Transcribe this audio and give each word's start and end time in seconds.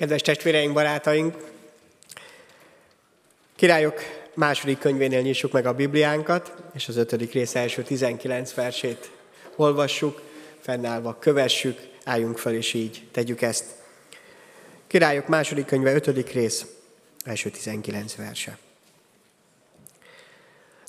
Kedves 0.00 0.22
testvéreink, 0.22 0.72
barátaink! 0.72 1.36
Királyok 3.56 4.00
második 4.34 4.78
könyvénél 4.78 5.20
nyissuk 5.20 5.52
meg 5.52 5.66
a 5.66 5.74
Bibliánkat, 5.74 6.52
és 6.72 6.88
az 6.88 6.96
ötödik 6.96 7.32
rész 7.32 7.54
első 7.54 7.82
19 7.82 8.54
versét 8.54 9.10
olvassuk, 9.56 10.20
fennállva 10.60 11.16
kövessük, 11.18 11.80
álljunk 12.04 12.38
fel, 12.38 12.54
és 12.54 12.74
így 12.74 13.08
tegyük 13.12 13.42
ezt. 13.42 13.64
Királyok 14.86 15.26
második 15.26 15.66
könyve, 15.66 15.94
ötödik 15.94 16.32
rész, 16.32 16.66
első 17.24 17.50
19 17.50 18.14
verse. 18.16 18.58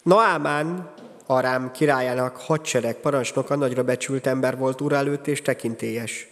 Naámán, 0.04 0.94
Arám 1.26 1.72
királyának 1.72 2.38
hadsereg 2.38 2.96
parancsnoka 2.96 3.56
nagyra 3.56 3.84
becsült 3.84 4.28
ember 4.28 4.58
volt 4.58 4.82
ura 4.82 4.96
előtt 4.96 5.28
és 5.28 5.42
tekintélyes, 5.42 6.28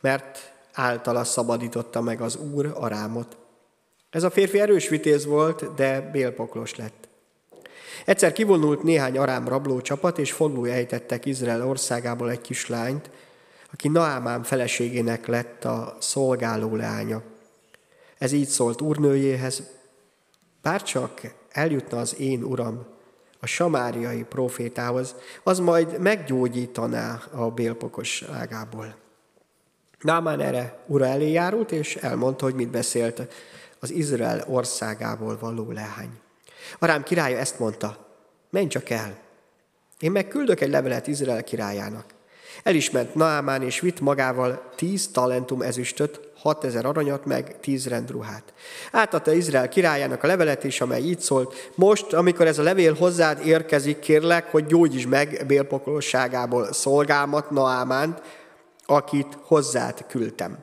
mert 0.00 0.51
általa 0.72 1.24
szabadította 1.24 2.00
meg 2.00 2.20
az 2.20 2.36
Úr 2.36 2.72
Arámot. 2.74 3.36
Ez 4.10 4.22
a 4.22 4.30
férfi 4.30 4.60
erős 4.60 4.88
vitéz 4.88 5.24
volt, 5.24 5.74
de 5.74 6.00
bélpoklos 6.00 6.76
lett. 6.76 7.08
Egyszer 8.04 8.32
kivonult 8.32 8.82
néhány 8.82 9.18
arám 9.18 9.48
rabló 9.48 9.80
csapat, 9.80 10.18
és 10.18 10.32
fogva 10.32 10.68
ejtettek 10.68 11.26
Izrael 11.26 11.68
országából 11.68 12.30
egy 12.30 12.40
kislányt, 12.40 13.10
aki 13.72 13.88
Naámán 13.88 14.42
feleségének 14.42 15.26
lett 15.26 15.64
a 15.64 15.96
szolgáló 16.00 16.76
leánya. 16.76 17.22
Ez 18.18 18.32
így 18.32 18.48
szólt 18.48 18.80
úrnőjéhez, 18.80 19.62
bárcsak 20.62 21.20
eljutna 21.50 21.98
az 21.98 22.20
én 22.20 22.42
uram, 22.42 22.86
a 23.40 23.46
samáriai 23.46 24.22
profétához, 24.22 25.14
az 25.42 25.58
majd 25.58 25.98
meggyógyítaná 25.98 27.22
a 27.30 27.50
bélpokosságából. 27.50 29.01
Námán 30.02 30.40
erre 30.40 30.78
ura 30.86 31.06
elé 31.06 31.30
járult, 31.30 31.72
és 31.72 31.96
elmondta, 31.96 32.44
hogy 32.44 32.54
mit 32.54 32.70
beszélt 32.70 33.22
az 33.80 33.90
Izrael 33.90 34.44
országából 34.48 35.38
való 35.40 35.70
lehány. 35.70 36.10
Arám 36.78 37.02
királya 37.02 37.38
ezt 37.38 37.58
mondta, 37.58 37.96
menj 38.50 38.66
csak 38.66 38.90
el. 38.90 39.18
Én 39.98 40.12
meg 40.12 40.28
küldök 40.28 40.60
egy 40.60 40.70
levelet 40.70 41.06
Izrael 41.06 41.44
királyának. 41.44 42.04
Elisment 42.62 43.14
Naamán 43.14 43.62
és 43.62 43.80
vitt 43.80 44.00
magával 44.00 44.70
tíz 44.76 45.08
talentum 45.12 45.62
ezüstöt, 45.62 46.20
hat 46.38 46.64
ezer 46.64 46.86
aranyat, 46.86 47.24
meg 47.24 47.60
tíz 47.60 47.86
rendruhát. 47.88 48.52
Átadta 48.92 49.32
Izrael 49.32 49.68
királyának 49.68 50.22
a 50.22 50.26
levelet 50.26 50.64
is, 50.64 50.80
amely 50.80 51.02
így 51.02 51.20
szólt, 51.20 51.70
most, 51.74 52.12
amikor 52.12 52.46
ez 52.46 52.58
a 52.58 52.62
levél 52.62 52.94
hozzád 52.94 53.46
érkezik, 53.46 53.98
kérlek, 53.98 54.50
hogy 54.50 54.66
gyógyíts 54.66 55.06
meg 55.06 55.44
bélpokolosságából 55.46 56.72
szolgámat, 56.72 57.50
Naamánt, 57.50 58.22
akit 58.94 59.38
hozzád 59.40 60.04
küldtem. 60.06 60.58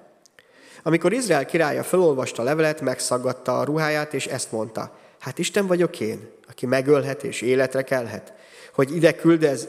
Amikor 0.83 1.13
Izrael 1.13 1.45
királya 1.45 1.83
felolvasta 1.83 2.41
a 2.41 2.45
levelet, 2.45 2.81
megszaggatta 2.81 3.59
a 3.59 3.63
ruháját, 3.63 4.13
és 4.13 4.25
ezt 4.25 4.51
mondta, 4.51 4.97
hát 5.19 5.37
Isten 5.37 5.67
vagyok 5.67 5.99
én, 5.99 6.29
aki 6.49 6.65
megölhet 6.65 7.23
és 7.23 7.41
életre 7.41 7.81
kelhet, 7.81 8.33
hogy 8.73 8.95
ide 8.95 9.15
küldez 9.15 9.67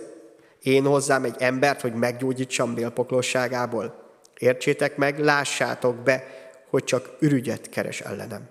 én 0.62 0.84
hozzám 0.84 1.24
egy 1.24 1.36
embert, 1.38 1.80
hogy 1.80 1.94
meggyógyítsam 1.94 2.74
bélpoklosságából. 2.74 3.94
Értsétek 4.38 4.96
meg, 4.96 5.18
lássátok 5.18 5.96
be, 5.96 6.24
hogy 6.70 6.84
csak 6.84 7.08
ürügyet 7.18 7.68
keres 7.68 8.00
ellenem. 8.00 8.48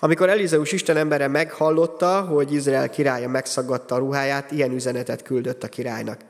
Amikor 0.00 0.28
Elizeus 0.28 0.72
Isten 0.72 0.96
embere 0.96 1.28
meghallotta, 1.28 2.20
hogy 2.20 2.52
Izrael 2.52 2.90
királya 2.90 3.28
megszaggatta 3.28 3.94
a 3.94 3.98
ruháját, 3.98 4.50
ilyen 4.50 4.72
üzenetet 4.72 5.22
küldött 5.22 5.62
a 5.62 5.68
királynak. 5.68 6.20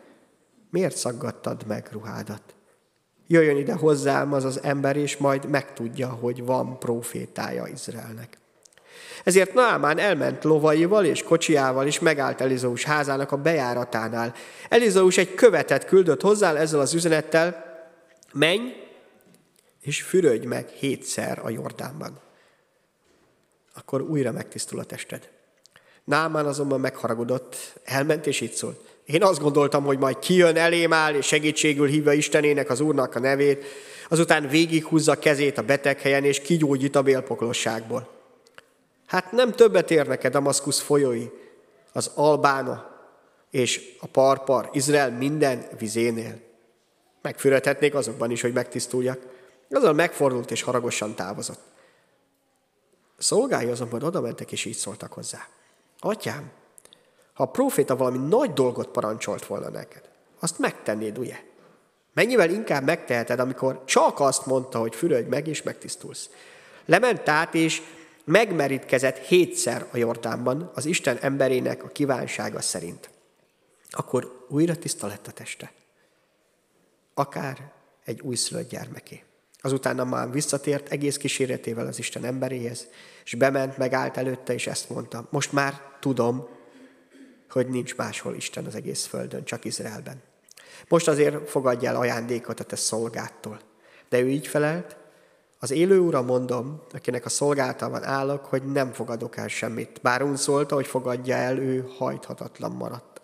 Miért 0.71 0.97
szaggattad 0.97 1.67
meg 1.67 1.89
ruhádat? 1.93 2.43
Jöjjön 3.29 3.57
ide 3.57 3.73
hozzám 3.73 4.33
az 4.33 4.45
az 4.45 4.63
ember, 4.63 4.97
és 4.97 5.17
majd 5.17 5.49
megtudja, 5.49 6.09
hogy 6.09 6.45
van 6.45 6.79
profétája 6.79 7.67
Izraelnek. 7.67 8.39
Ezért 9.25 9.55
Naamán 9.55 9.99
elment 9.99 10.45
lovaival 10.45 11.05
és 11.05 11.23
kocsiával, 11.23 11.87
és 11.87 11.99
megállt 11.99 12.41
Elizeus 12.41 12.85
házának 12.85 13.33
a 13.33 13.37
bejáratánál. 13.37 14.35
Elizeus 14.69 15.17
egy 15.17 15.35
követet 15.35 15.85
küldött 15.85 16.21
hozzá 16.21 16.55
ezzel 16.55 16.81
az 16.81 16.95
üzenettel, 16.95 17.67
menj, 18.33 18.73
és 19.81 20.03
fürödj 20.03 20.47
meg 20.47 20.69
hétszer 20.69 21.41
a 21.45 21.51
Jordánban. 21.51 22.21
Akkor 23.75 24.01
újra 24.03 24.33
megtisztul 24.33 24.79
a 24.79 24.85
tested. 24.85 25.31
Námán 26.05 26.47
azonban 26.47 26.81
megharagudott, 26.81 27.81
elment 27.85 28.27
és 28.27 28.41
így 28.41 28.53
szólt. 28.53 28.98
Én 29.09 29.23
azt 29.23 29.41
gondoltam, 29.41 29.85
hogy 29.85 29.99
majd 29.99 30.19
kijön 30.19 30.57
elém 30.57 30.93
áll, 30.93 31.15
és 31.15 31.27
segítségül 31.27 31.87
hívja 31.87 32.13
Istenének, 32.13 32.71
az 32.71 32.81
Úrnak 32.81 33.15
a 33.15 33.19
nevét, 33.19 33.65
azután 34.09 34.49
végighúzza 34.49 35.19
kezét 35.19 35.59
a 35.59 35.63
beteg 35.63 36.01
helyen, 36.01 36.25
és 36.25 36.41
kigyógyít 36.41 36.97
a 36.97 37.03
bélpoklosságból. 37.03 38.09
Hát 39.07 39.33
nem 39.33 39.53
többet 39.53 39.91
ér 39.91 40.07
neked 40.07 40.33
Damaszkusz 40.33 40.81
folyói, 40.81 41.27
az 41.93 42.11
Albána 42.15 42.91
és 43.51 43.97
a 44.01 44.07
Parpar, 44.07 44.69
Izrael 44.73 45.11
minden 45.11 45.67
vizénél. 45.79 46.41
Megfüredhetnék 47.23 47.95
azokban 47.95 48.31
is, 48.31 48.41
hogy 48.41 48.53
megtisztuljak. 48.53 49.19
Azzal 49.71 49.93
megfordult 49.93 50.51
és 50.51 50.63
haragosan 50.63 51.15
távozott. 51.15 51.61
Szolgálja 53.19 53.71
azonban 53.71 54.03
oda 54.03 54.21
mentek, 54.21 54.53
és 54.53 54.65
így 54.65 54.77
szóltak 54.77 55.13
hozzá. 55.13 55.49
Atyám, 55.99 56.51
ha 57.39 57.45
a 57.45 57.51
proféta 57.51 57.97
valami 57.97 58.19
nagy 58.19 58.53
dolgot 58.53 58.89
parancsolt 58.89 59.47
volna 59.47 59.69
neked, 59.69 60.03
azt 60.41 60.59
megtennéd, 60.59 61.19
ugye? 61.19 61.37
Mennyivel 62.15 62.51
inkább 62.51 62.85
megteheted, 62.85 63.41
amikor 63.41 63.85
csak 63.85 64.21
azt 64.21 64.47
mondta, 64.47 64.79
hogy 64.79 64.95
fürödj 64.95 65.29
meg, 65.29 65.47
és 65.47 65.63
megtisztulsz. 65.63 66.31
Lement 66.85 67.29
át, 67.29 67.55
és 67.55 67.83
megmerítkezett 68.25 69.17
hétszer 69.17 69.87
a 69.93 69.97
Jordánban 69.97 70.71
az 70.75 70.87
Isten 70.87 71.17
emberének 71.21 71.85
a 71.85 71.89
kívánsága 71.89 72.61
szerint. 72.61 73.11
Akkor 73.91 74.47
újra 74.49 74.77
tiszta 74.77 75.07
lett 75.07 75.27
a 75.27 75.33
teste. 75.33 75.73
Akár 77.15 77.73
egy 78.05 78.21
újszülött 78.21 78.69
gyermeké. 78.69 79.23
Azután 79.61 80.07
már 80.07 80.31
visszatért 80.31 80.89
egész 80.89 81.17
kíséretével 81.17 81.87
az 81.87 81.99
Isten 81.99 82.25
emberéhez, 82.25 82.87
és 83.25 83.35
bement, 83.35 83.77
megállt 83.77 84.17
előtte, 84.17 84.53
és 84.53 84.67
ezt 84.67 84.91
mondta. 84.91 85.27
Most 85.31 85.53
már 85.53 85.97
tudom, 86.01 86.57
hogy 87.51 87.69
nincs 87.69 87.97
máshol 87.97 88.35
Isten 88.35 88.65
az 88.65 88.75
egész 88.75 89.07
földön, 89.07 89.45
csak 89.45 89.65
Izraelben. 89.65 90.23
Most 90.89 91.09
azért 91.09 91.51
fogadj 91.51 91.87
el 91.87 91.97
ajándékot 91.97 92.61
a 92.61 92.65
te 92.65 92.77
szolgától. 92.77 93.61
De 94.09 94.21
ő 94.21 94.29
így 94.29 94.47
felelt, 94.47 94.97
az 95.59 95.71
élő 95.71 95.99
ura 95.99 96.23
mondom, 96.23 96.83
akinek 96.93 97.25
a 97.25 97.29
szolgáltalban 97.29 98.05
állok, 98.05 98.45
hogy 98.45 98.63
nem 98.65 98.93
fogadok 98.93 99.37
el 99.37 99.49
semmit. 99.49 100.01
Bár 100.03 100.23
unszolta, 100.23 100.75
hogy 100.75 100.87
fogadja 100.87 101.37
el, 101.37 101.59
ő 101.59 101.91
hajthatatlan 101.97 102.73
maradt. 102.73 103.21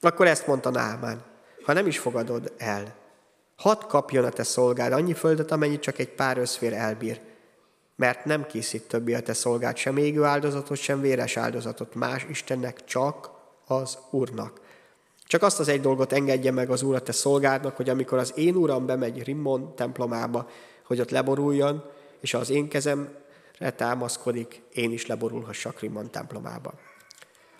Akkor 0.00 0.26
ezt 0.26 0.46
mondta 0.46 0.70
Námán, 0.70 1.22
ha 1.64 1.72
nem 1.72 1.86
is 1.86 1.98
fogadod 1.98 2.52
el, 2.58 2.94
hadd 3.56 3.86
kapjon 3.88 4.24
a 4.24 4.28
te 4.28 4.42
szolgád 4.42 4.92
annyi 4.92 5.14
földet, 5.14 5.50
amennyit 5.50 5.80
csak 5.80 5.98
egy 5.98 6.14
pár 6.14 6.38
összfér 6.38 6.72
elbír, 6.72 7.20
mert 7.96 8.24
nem 8.24 8.46
készít 8.46 8.88
többi 8.88 9.14
a 9.14 9.20
te 9.20 9.32
szolgád 9.32 9.76
sem 9.76 9.96
égő 9.96 10.24
áldozatot, 10.24 10.76
sem 10.76 11.00
véres 11.00 11.36
áldozatot 11.36 11.94
más 11.94 12.26
Istennek, 12.28 12.84
csak 12.84 13.30
az 13.66 13.98
Úrnak. 14.10 14.60
Csak 15.26 15.42
azt 15.42 15.60
az 15.60 15.68
egy 15.68 15.80
dolgot 15.80 16.12
engedje 16.12 16.50
meg 16.50 16.70
az 16.70 16.82
Úr 16.82 16.94
a 16.94 17.02
te 17.02 17.12
szolgádnak, 17.12 17.76
hogy 17.76 17.88
amikor 17.88 18.18
az 18.18 18.32
én 18.36 18.54
Uram 18.54 18.86
bemegy 18.86 19.22
Rimmon 19.22 19.74
templomába, 19.74 20.48
hogy 20.86 21.00
ott 21.00 21.10
leboruljon, 21.10 21.84
és 22.20 22.34
az 22.34 22.50
én 22.50 22.68
kezemre 22.68 23.70
támaszkodik, 23.76 24.62
én 24.72 24.92
is 24.92 25.06
leborulhassak 25.06 25.80
Rimmon 25.80 26.10
templomába. 26.10 26.72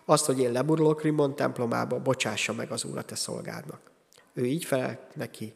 Azt, 0.04 0.24
hogy 0.24 0.40
én 0.40 0.52
leborulok 0.52 1.02
Rimmon 1.02 1.36
templomába, 1.36 1.98
bocsássa 1.98 2.52
meg 2.52 2.70
az 2.70 2.84
Úr 2.84 2.98
a 2.98 3.02
te 3.02 3.14
szolgádnak. 3.14 3.80
Ő 4.32 4.44
így 4.44 4.64
felelt 4.64 5.00
neki, 5.14 5.54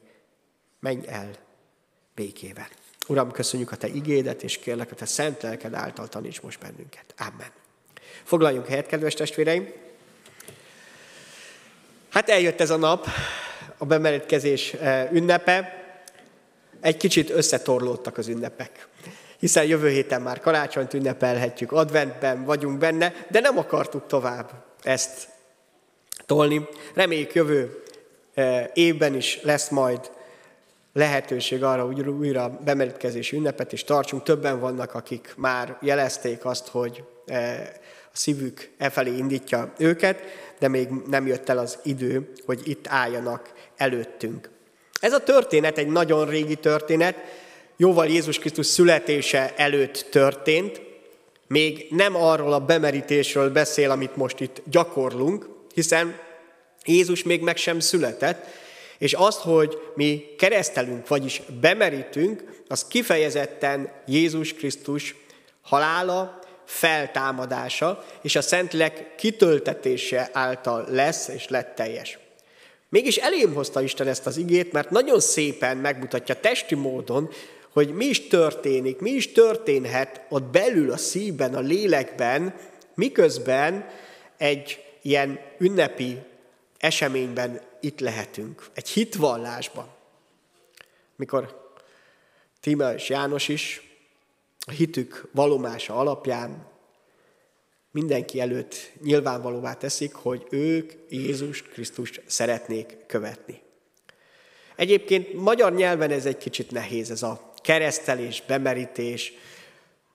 menj 0.80 1.06
el 1.06 1.30
békével. 2.14 2.68
Uram, 3.08 3.30
köszönjük 3.30 3.72
a 3.72 3.76
Te 3.76 3.88
igédet, 3.88 4.42
és 4.42 4.58
kérlek, 4.58 4.90
a 4.90 4.94
Te 4.94 5.06
szent 5.06 5.42
lelked 5.42 5.74
által 5.74 6.08
taníts 6.08 6.40
most 6.40 6.60
bennünket. 6.60 7.14
Amen. 7.18 7.50
Foglaljunk 8.24 8.66
helyet, 8.66 8.86
kedves 8.86 9.14
testvéreim! 9.14 9.87
Hát 12.10 12.28
eljött 12.28 12.60
ez 12.60 12.70
a 12.70 12.76
nap, 12.76 13.06
a 13.78 13.84
bemerítkezés 13.84 14.72
eh, 14.72 15.12
ünnepe. 15.12 15.82
Egy 16.80 16.96
kicsit 16.96 17.30
összetorlódtak 17.30 18.18
az 18.18 18.28
ünnepek. 18.28 18.88
Hiszen 19.38 19.64
jövő 19.64 19.88
héten 19.88 20.22
már 20.22 20.40
karácsonyt 20.40 20.94
ünnepelhetjük, 20.94 21.72
adventben 21.72 22.44
vagyunk 22.44 22.78
benne, 22.78 23.12
de 23.30 23.40
nem 23.40 23.58
akartuk 23.58 24.06
tovább 24.06 24.50
ezt 24.82 25.28
tolni. 26.26 26.68
Reméljük 26.94 27.34
jövő 27.34 27.82
eh, 28.34 28.66
évben 28.74 29.14
is 29.14 29.42
lesz 29.42 29.68
majd 29.68 30.10
lehetőség 30.92 31.62
arra, 31.62 31.84
hogy 31.84 32.08
újra 32.08 32.58
bemerítkezési 32.64 33.36
ünnepet 33.36 33.72
is 33.72 33.84
tartsunk. 33.84 34.22
Többen 34.22 34.60
vannak, 34.60 34.94
akik 34.94 35.32
már 35.36 35.78
jelezték 35.80 36.44
azt, 36.44 36.68
hogy 36.68 37.04
eh, 37.26 37.68
a 38.12 38.16
szívük 38.16 38.70
e 38.78 38.90
felé 38.90 39.16
indítja 39.16 39.72
őket 39.78 40.20
de 40.58 40.68
még 40.68 40.88
nem 41.06 41.26
jött 41.26 41.48
el 41.48 41.58
az 41.58 41.78
idő, 41.84 42.32
hogy 42.46 42.60
itt 42.64 42.86
álljanak 42.88 43.52
előttünk. 43.76 44.50
Ez 45.00 45.12
a 45.12 45.22
történet 45.22 45.78
egy 45.78 45.86
nagyon 45.86 46.28
régi 46.28 46.56
történet, 46.56 47.16
jóval 47.76 48.06
Jézus 48.06 48.38
Krisztus 48.38 48.66
születése 48.66 49.54
előtt 49.56 50.06
történt, 50.10 50.80
még 51.46 51.86
nem 51.90 52.16
arról 52.16 52.52
a 52.52 52.64
bemerítésről 52.64 53.50
beszél, 53.50 53.90
amit 53.90 54.16
most 54.16 54.40
itt 54.40 54.62
gyakorlunk, 54.64 55.48
hiszen 55.74 56.18
Jézus 56.84 57.22
még 57.22 57.40
meg 57.40 57.56
sem 57.56 57.80
született, 57.80 58.46
és 58.98 59.12
azt, 59.12 59.40
hogy 59.40 59.78
mi 59.94 60.24
keresztelünk, 60.38 61.08
vagyis 61.08 61.42
bemerítünk, 61.60 62.62
az 62.68 62.84
kifejezetten 62.84 63.92
Jézus 64.06 64.54
Krisztus 64.54 65.14
halála, 65.62 66.38
feltámadása 66.68 68.04
és 68.22 68.36
a 68.36 68.42
Szentlélek 68.42 69.14
kitöltetése 69.14 70.30
által 70.32 70.86
lesz 70.88 71.28
és 71.28 71.48
lett 71.48 71.74
teljes. 71.74 72.18
Mégis 72.88 73.16
elém 73.16 73.54
hozta 73.54 73.82
Isten 73.82 74.08
ezt 74.08 74.26
az 74.26 74.36
igét, 74.36 74.72
mert 74.72 74.90
nagyon 74.90 75.20
szépen 75.20 75.76
megmutatja 75.76 76.40
testi 76.40 76.74
módon, 76.74 77.30
hogy 77.72 77.94
mi 77.94 78.04
is 78.04 78.26
történik, 78.26 78.98
mi 78.98 79.10
is 79.10 79.32
történhet 79.32 80.20
ott 80.28 80.44
belül 80.44 80.92
a 80.92 80.96
szívben, 80.96 81.54
a 81.54 81.60
lélekben, 81.60 82.54
miközben 82.94 83.88
egy 84.36 84.84
ilyen 85.02 85.40
ünnepi 85.58 86.18
eseményben 86.78 87.60
itt 87.80 88.00
lehetünk, 88.00 88.66
egy 88.74 88.88
hitvallásban. 88.88 89.88
Mikor 91.16 91.72
Tíma 92.60 92.92
és 92.92 93.08
János 93.08 93.48
is 93.48 93.87
a 94.68 94.70
hitük 94.70 95.28
valomása 95.32 95.94
alapján 95.94 96.66
mindenki 97.90 98.40
előtt 98.40 98.92
nyilvánvalóvá 99.02 99.74
teszik, 99.74 100.14
hogy 100.14 100.46
ők 100.50 100.92
Jézus 101.08 101.62
Krisztust 101.62 102.22
szeretnék 102.26 102.96
követni. 103.06 103.60
Egyébként 104.76 105.32
magyar 105.32 105.74
nyelven 105.74 106.10
ez 106.10 106.26
egy 106.26 106.36
kicsit 106.36 106.70
nehéz, 106.70 107.10
ez 107.10 107.22
a 107.22 107.52
keresztelés, 107.62 108.42
bemerítés, 108.46 109.32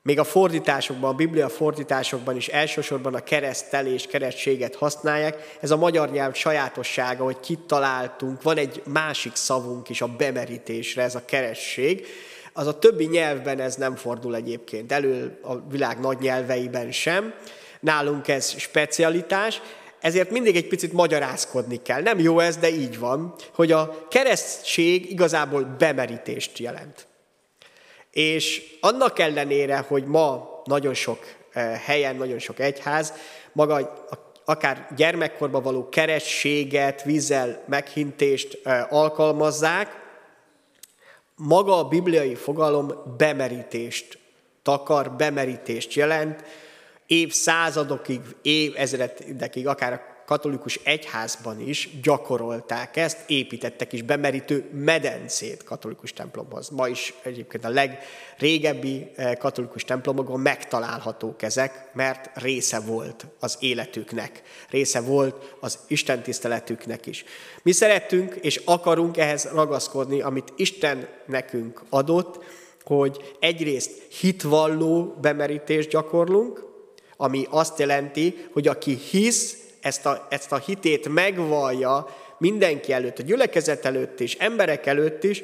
még 0.02 0.20
a 0.20 0.24
fordításokban, 0.24 1.10
a 1.10 1.16
Biblia 1.16 1.50
fordításokban 1.50 2.36
is 2.36 2.48
elsősorban 2.48 3.14
a 3.14 3.24
keresztelés, 3.24 4.08
keresztséget 4.08 4.76
használják. 4.76 5.58
Ez 5.62 5.72
a 5.72 5.78
magyar 5.78 6.12
nyelv 6.12 6.34
sajátossága, 6.34 7.24
hogy 7.24 7.40
kit 7.40 7.60
találtunk. 7.60 8.42
Van 8.42 8.58
egy 8.58 8.82
másik 8.86 9.36
szavunk 9.36 9.90
is 9.90 10.02
a 10.02 10.08
bemerítésre, 10.08 11.02
ez 11.02 11.16
a 11.16 11.26
keresség. 11.26 12.08
Az 12.54 12.68
a 12.68 12.80
többi 12.80 13.06
nyelvben 13.06 13.60
ez 13.60 13.76
nem 13.76 13.96
fordul 13.96 14.36
egyébként 14.36 14.92
elő, 14.92 15.40
a 15.42 15.68
világ 15.70 16.00
nagy 16.00 16.20
nyelveiben 16.20 16.92
sem. 16.92 17.34
Nálunk 17.80 18.28
ez 18.28 18.50
specialitás, 18.58 19.62
ezért 20.00 20.30
mindig 20.30 20.56
egy 20.56 20.68
picit 20.68 20.94
magyarázkodni 20.94 21.82
kell. 21.82 22.02
Nem 22.02 22.20
jó 22.20 22.40
ez, 22.40 22.58
de 22.58 22.70
így 22.70 23.00
van, 23.00 23.36
hogy 23.54 23.72
a 23.72 24.08
keresztség 24.10 25.12
igazából 25.12 25.76
bemerítést 25.78 26.58
jelent. 26.58 27.08
És 28.12 28.78
annak 28.82 29.20
ellenére, 29.20 29.78
hogy 29.78 30.06
ma 30.06 30.62
nagyon 30.64 30.94
sok 30.94 31.20
eh, 31.52 31.82
helyen, 31.86 32.16
nagyon 32.16 32.40
sok 32.40 32.60
egyház, 32.60 33.14
maga 33.52 34.06
akár 34.46 34.88
gyermekkorban 34.96 35.64
való 35.64 35.90
kerességet, 35.90 37.04
vízzel 37.04 37.64
meghintést 37.68 38.60
eh, 38.64 38.94
alkalmazzák, 38.94 40.03
maga 41.46 41.78
a 41.78 41.88
bibliai 41.88 42.36
fogalom 42.36 42.94
bemerítést 43.18 44.18
takar, 44.62 45.12
bemerítést 45.12 45.94
jelent, 45.94 46.44
évszázadokig, 47.08 48.22
évezredekig, 48.42 49.68
akár 49.68 49.94
a 49.94 50.13
katolikus 50.34 50.80
egyházban 50.84 51.60
is 51.60 51.90
gyakorolták 52.02 52.98
ezt, 52.98 53.18
építettek 53.30 53.94
is 53.94 54.02
bemerítő 54.02 54.70
medencét 54.72 55.64
katolikus 55.64 56.14
templomhoz. 56.14 56.70
Ma 56.70 56.88
is 56.88 57.14
egyébként 57.24 57.66
a 57.66 57.70
legrégebbi 57.70 59.12
eh, 59.16 59.36
katolikus 59.36 59.84
templomokon 59.84 60.40
megtalálhatók 60.40 61.42
ezek, 61.42 61.90
mert 61.94 62.30
része 62.34 62.80
volt 62.80 63.26
az 63.40 63.58
életüknek, 63.60 64.42
része 64.70 65.02
volt 65.02 65.56
az 65.60 65.80
Isten 65.88 66.24
tiszteletüknek 66.24 67.06
is. 67.06 67.24
Mi 67.64 67.72
szerettünk 67.72 68.36
és 68.36 68.62
akarunk 68.66 69.18
ehhez 69.18 69.50
ragaszkodni, 69.54 70.22
amit 70.22 70.54
Isten 70.56 71.08
nekünk 71.26 71.84
adott, 71.90 72.44
hogy 72.84 73.36
egyrészt 73.40 73.92
hitvalló 74.20 75.18
bemerítést 75.22 75.90
gyakorlunk, 75.90 76.66
ami 77.18 77.48
azt 77.50 77.80
jelenti, 77.80 78.48
hogy 78.52 78.68
aki 78.68 78.96
hisz, 78.96 79.63
ezt 79.84 80.06
a, 80.06 80.28
ezt 80.30 80.52
a 80.52 80.58
hitét 80.58 81.10
megvallja 81.10 82.16
mindenki 82.38 82.92
előtt, 82.92 83.20
a 83.20 83.24
gyülekezet 83.24 83.86
előtt 83.86 84.20
is, 84.20 84.36
emberek 84.36 84.86
előtt 84.86 85.24
is, 85.24 85.44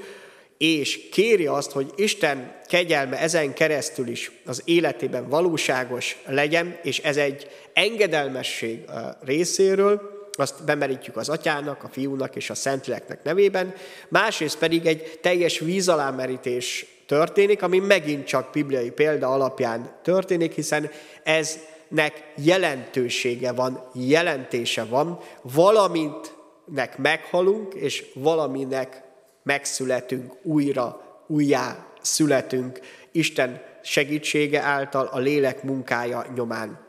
és 0.57 1.09
kéri 1.12 1.45
azt, 1.45 1.71
hogy 1.71 1.91
Isten 1.95 2.56
kegyelme 2.65 3.19
ezen 3.19 3.53
keresztül 3.53 4.07
is 4.07 4.31
az 4.45 4.62
életében 4.65 5.30
valóságos 5.30 6.18
legyen, 6.25 6.80
és 6.83 7.00
ez 7.00 7.18
egy 7.18 7.47
engedelmesség 7.74 8.80
részéről, 9.21 10.18
azt 10.31 10.65
bemerítjük 10.65 11.18
az 11.18 11.30
atyának, 11.30 11.83
a 11.83 11.89
fiúnak 11.89 12.36
és 12.36 12.50
a 12.50 12.56
szentléleknek 12.56 13.24
nevében, 13.24 13.74
másrészt 14.07 14.57
pedig 14.57 14.86
egy 14.86 15.19
teljes 15.21 15.59
vízalámerítés 15.59 16.86
történik, 17.06 17.62
ami 17.62 17.80
megint 17.80 18.25
csak 18.25 18.51
bibliai 18.51 18.91
példa 18.91 19.27
alapján 19.33 20.00
történik, 20.03 20.53
hiszen 20.53 20.89
ez 21.24 21.59
nek 21.89 22.31
jelentősége 22.36 23.51
van, 23.51 23.89
jelentése 23.94 24.83
van, 24.83 25.19
valamintnek 25.41 26.97
meghalunk, 26.97 27.74
és 27.74 28.06
valaminek 28.13 29.03
megszületünk 29.44 30.33
újra, 30.44 31.01
újjá 31.27 31.88
születünk 32.01 32.80
Isten 33.12 33.62
segítsége 33.83 34.62
által, 34.62 35.06
a 35.06 35.19
lélek 35.19 35.63
munkája 35.63 36.25
nyomán. 36.36 36.88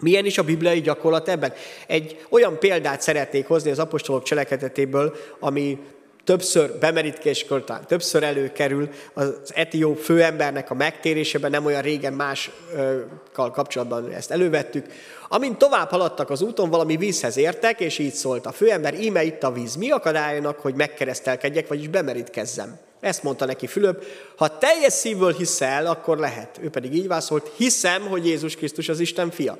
Milyen 0.00 0.24
is 0.24 0.38
a 0.38 0.44
bibliai 0.44 0.80
gyakorlat 0.80 1.28
ebben? 1.28 1.52
Egy 1.86 2.26
olyan 2.28 2.58
példát 2.58 3.00
szeretnék 3.00 3.46
hozni 3.46 3.70
az 3.70 3.78
apostolok 3.78 4.22
cselekedetéből, 4.22 5.16
ami 5.40 5.78
többször 6.24 6.78
bemerítéskor, 6.78 7.64
talán 7.64 7.86
többször 7.86 8.22
előkerül 8.22 8.88
az 9.14 9.52
etióp 9.54 9.98
főembernek 9.98 10.70
a 10.70 10.74
megtérésében, 10.74 11.50
nem 11.50 11.64
olyan 11.64 11.82
régen 11.82 12.12
máskal 12.12 13.50
kapcsolatban 13.52 14.12
ezt 14.12 14.30
elővettük. 14.30 14.86
Amint 15.28 15.58
tovább 15.58 15.88
haladtak 15.88 16.30
az 16.30 16.42
úton, 16.42 16.70
valami 16.70 16.96
vízhez 16.96 17.36
értek, 17.36 17.80
és 17.80 17.98
így 17.98 18.14
szólt 18.14 18.46
a 18.46 18.52
főember, 18.52 18.94
íme 18.94 19.22
itt 19.22 19.42
a 19.42 19.52
víz, 19.52 19.74
mi 19.74 19.90
akadálynak, 19.90 20.58
hogy 20.58 20.74
megkeresztelkedjek, 20.74 21.68
vagyis 21.68 21.88
bemerítkezzem. 21.88 22.78
Ezt 23.00 23.22
mondta 23.22 23.44
neki 23.44 23.66
Fülöp, 23.66 24.04
ha 24.36 24.58
teljes 24.58 24.92
szívből 24.92 25.32
hiszel, 25.32 25.86
akkor 25.86 26.18
lehet. 26.18 26.58
Ő 26.62 26.70
pedig 26.70 26.94
így 26.94 27.06
válaszolt, 27.06 27.50
hiszem, 27.56 28.02
hogy 28.02 28.26
Jézus 28.26 28.56
Krisztus 28.56 28.88
az 28.88 29.00
Isten 29.00 29.30
fia. 29.30 29.58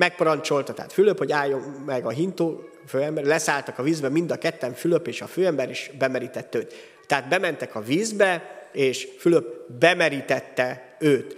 Megparancsolta 0.00 0.74
tehát 0.74 0.92
Fülöp, 0.92 1.18
hogy 1.18 1.32
álljon 1.32 1.60
meg 1.86 2.06
a 2.06 2.10
hintó 2.10 2.64
főember, 2.86 3.24
leszálltak 3.24 3.78
a 3.78 3.82
vízbe 3.82 4.08
mind 4.08 4.30
a 4.30 4.36
ketten, 4.36 4.74
Fülöp 4.74 5.08
és 5.08 5.20
a 5.20 5.26
főember 5.26 5.70
is 5.70 5.90
bemerített 5.98 6.54
őt. 6.54 6.74
Tehát 7.06 7.28
bementek 7.28 7.74
a 7.74 7.80
vízbe, 7.80 8.42
és 8.72 9.08
Fülöp 9.18 9.70
bemerítette 9.78 10.96
őt. 10.98 11.34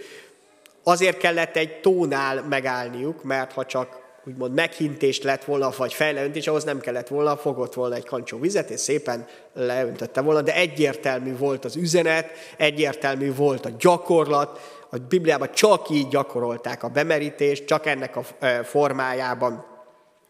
Azért 0.83 1.17
kellett 1.17 1.55
egy 1.55 1.79
tónál 1.79 2.43
megállniuk, 2.49 3.23
mert 3.23 3.51
ha 3.51 3.65
csak 3.65 4.01
úgymond 4.25 4.53
meghintést 4.53 5.23
lett 5.23 5.43
volna, 5.43 5.69
vagy 5.77 5.93
fejleöntés, 5.93 6.47
ahhoz 6.47 6.63
nem 6.63 6.79
kellett 6.79 7.07
volna, 7.07 7.37
fogott 7.37 7.73
volna 7.73 7.95
egy 7.95 8.05
kancsó 8.05 8.39
vizet, 8.39 8.69
és 8.69 8.79
szépen 8.79 9.27
leöntötte 9.53 10.21
volna, 10.21 10.41
de 10.41 10.55
egyértelmű 10.55 11.37
volt 11.37 11.65
az 11.65 11.75
üzenet, 11.75 12.31
egyértelmű 12.57 13.33
volt 13.33 13.65
a 13.65 13.71
gyakorlat, 13.79 14.81
a 14.93 14.97
Bibliában 14.97 15.51
csak 15.53 15.89
így 15.89 16.07
gyakorolták 16.07 16.83
a 16.83 16.87
bemerítést, 16.87 17.65
csak 17.65 17.85
ennek 17.85 18.15
a 18.15 18.23
e, 18.39 18.63
formájában. 18.63 19.65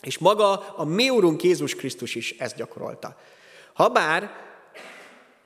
És 0.01 0.17
maga 0.17 0.51
a 0.75 0.85
mi 0.85 1.09
Úrunk 1.09 1.43
Jézus 1.43 1.75
Krisztus 1.75 2.15
is 2.15 2.35
ezt 2.37 2.55
gyakorolta. 2.55 3.15
Habár 3.73 4.31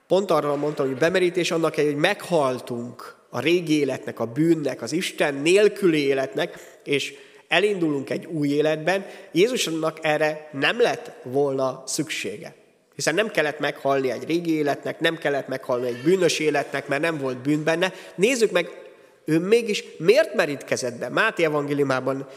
pont 0.07 0.31
arra 0.31 0.55
mondtam, 0.55 0.87
hogy 0.87 0.97
bemerítés 0.97 1.51
annak 1.51 1.75
hogy 1.75 1.95
meghaltunk 1.95 3.15
a 3.29 3.39
régi 3.39 3.79
életnek, 3.79 4.19
a 4.19 4.25
bűnnek, 4.25 4.81
az 4.81 4.91
Isten 4.91 5.33
nélküli 5.33 6.05
életnek, 6.05 6.79
és 6.83 7.13
elindulunk 7.47 8.09
egy 8.09 8.25
új 8.25 8.47
életben, 8.47 9.05
Jézusnak 9.31 9.97
erre 10.01 10.49
nem 10.51 10.81
lett 10.81 11.11
volna 11.23 11.83
szüksége. 11.85 12.55
Hiszen 12.95 13.15
nem 13.15 13.31
kellett 13.31 13.59
meghalni 13.59 14.11
egy 14.11 14.23
régi 14.23 14.53
életnek, 14.53 14.99
nem 14.99 15.17
kellett 15.17 15.47
meghalni 15.47 15.87
egy 15.87 16.01
bűnös 16.03 16.39
életnek, 16.39 16.87
mert 16.87 17.01
nem 17.01 17.17
volt 17.17 17.37
bűn 17.37 17.63
benne. 17.63 17.93
Nézzük 18.15 18.51
meg 18.51 18.85
ő 19.29 19.39
mégis 19.39 19.83
miért 19.97 20.33
merítkezett 20.33 20.97
be? 20.97 21.09
Máté 21.09 21.43
evangéliumában 21.43 22.27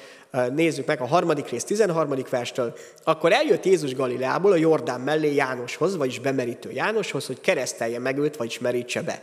nézzük 0.52 0.86
meg 0.86 1.00
a 1.00 1.06
harmadik 1.06 1.48
rész 1.48 1.64
13. 1.64 2.14
verstől, 2.30 2.74
akkor 3.04 3.32
eljött 3.32 3.64
Jézus 3.64 3.94
Galileából 3.94 4.52
a 4.52 4.56
Jordán 4.56 5.00
mellé 5.00 5.34
Jánoshoz, 5.34 5.96
vagyis 5.96 6.18
bemerítő 6.18 6.70
Jánoshoz, 6.70 7.26
hogy 7.26 7.40
keresztelje 7.40 7.98
meg 7.98 8.18
őt, 8.18 8.36
vagyis 8.36 8.58
merítse 8.58 9.02
be. 9.02 9.22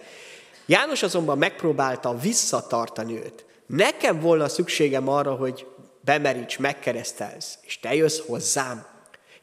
János 0.66 1.04
azonban 1.04 1.38
megpróbálta 1.38 2.18
visszatartani 2.18 3.14
őt. 3.14 3.46
Nekem 3.66 4.20
volna 4.20 4.48
szükségem 4.48 5.08
arra, 5.08 5.36
hogy 5.36 5.66
bemeríts, 6.02 6.60
megkeresztelsz, 6.60 7.58
és 7.62 7.80
te 7.80 7.96
jössz 7.96 8.20
hozzám. 8.26 8.86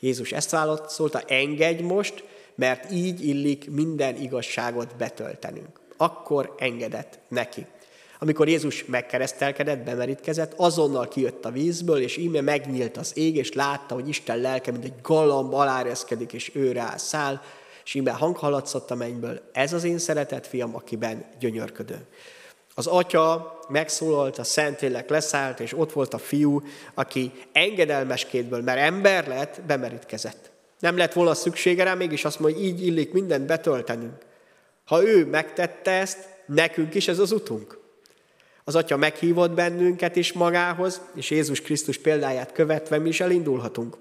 Jézus 0.01 0.33
ezt 0.33 0.51
válaszolta, 0.51 1.23
engedj 1.27 1.83
most, 1.83 2.25
mert 2.55 2.91
így 2.91 3.29
illik 3.29 3.71
minden 3.71 4.17
igazságot 4.17 4.97
betöltenünk. 4.97 5.83
akkor 5.97 6.55
engedett 6.59 7.19
neki. 7.29 7.67
Amikor 8.25 8.49
Jézus 8.49 8.85
megkeresztelkedett, 8.85 9.79
bemerítkezett, 9.79 10.53
azonnal 10.57 11.09
kijött 11.09 11.45
a 11.45 11.51
vízből, 11.51 12.01
és 12.01 12.17
íme 12.17 12.41
megnyílt 12.41 12.97
az 12.97 13.13
ég, 13.15 13.37
és 13.37 13.53
látta, 13.53 13.95
hogy 13.95 14.09
Isten 14.09 14.39
lelke, 14.39 14.71
mint 14.71 14.85
egy 14.85 14.93
galamb 15.03 15.55
aláreszkedik, 15.55 16.33
és 16.33 16.51
ő 16.55 16.73
rá 16.73 16.97
száll, 16.97 17.41
és 17.85 17.95
íme 17.95 18.11
hang 18.11 18.37
haladszott 18.37 18.91
a 18.91 18.95
mennyből, 18.95 19.41
ez 19.53 19.73
az 19.73 19.85
én 19.85 19.99
szeretett 19.99 20.47
fiam, 20.47 20.75
akiben 20.75 21.25
gyönyörködő. 21.39 22.07
Az 22.75 22.87
atya 22.87 23.59
megszólalt, 23.69 24.39
a 24.39 24.45
Szentlélek 24.45 25.09
leszállt, 25.09 25.61
és 25.61 25.79
ott 25.79 25.93
volt 25.93 26.15
a 26.15 26.19
fiú, 26.19 26.63
aki 26.95 27.33
engedelmeskétből, 27.53 28.63
mert 28.63 28.81
ember 28.81 29.29
lett, 29.29 29.61
bemerítkezett. 29.67 30.51
Nem 30.79 30.97
lett 30.97 31.13
volna 31.13 31.35
szüksége 31.35 31.85
rá, 31.85 31.95
mégis 31.95 32.25
azt 32.25 32.41
mondja, 32.41 32.63
így 32.63 32.87
illik 32.87 33.13
mindent 33.13 33.47
betöltenünk. 33.47 34.19
Ha 34.85 35.03
ő 35.03 35.27
megtette 35.27 35.91
ezt, 35.91 36.29
nekünk 36.47 36.95
is 36.95 37.09
ez 37.09 37.19
az 37.19 37.33
utunk. 37.33 37.83
Az 38.65 38.75
Atya 38.75 38.97
meghívott 38.97 39.51
bennünket 39.51 40.17
is 40.17 40.33
magához, 40.33 41.01
és 41.15 41.31
Jézus 41.31 41.61
Krisztus 41.61 41.99
példáját 41.99 42.53
követve 42.53 42.99
mi 42.99 43.09
is 43.09 43.21
elindulhatunk. 43.21 43.97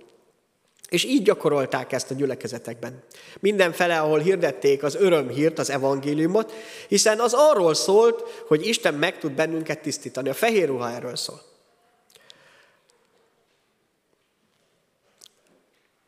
És 0.89 1.03
így 1.03 1.23
gyakorolták 1.23 1.91
ezt 1.91 2.11
a 2.11 2.13
gyülekezetekben. 2.13 3.03
Mindenfele, 3.39 3.99
ahol 3.99 4.19
hirdették 4.19 4.83
az 4.83 4.95
örömhírt, 4.95 5.59
az 5.59 5.69
evangéliumot, 5.69 6.53
hiszen 6.87 7.19
az 7.19 7.33
arról 7.35 7.73
szólt, 7.73 8.43
hogy 8.47 8.67
Isten 8.67 8.93
meg 8.93 9.19
tud 9.19 9.31
bennünket 9.31 9.81
tisztítani. 9.81 10.29
A 10.29 10.33
fehér 10.33 10.67
ruha 10.67 10.91
erről 10.91 11.15
szól. 11.15 11.41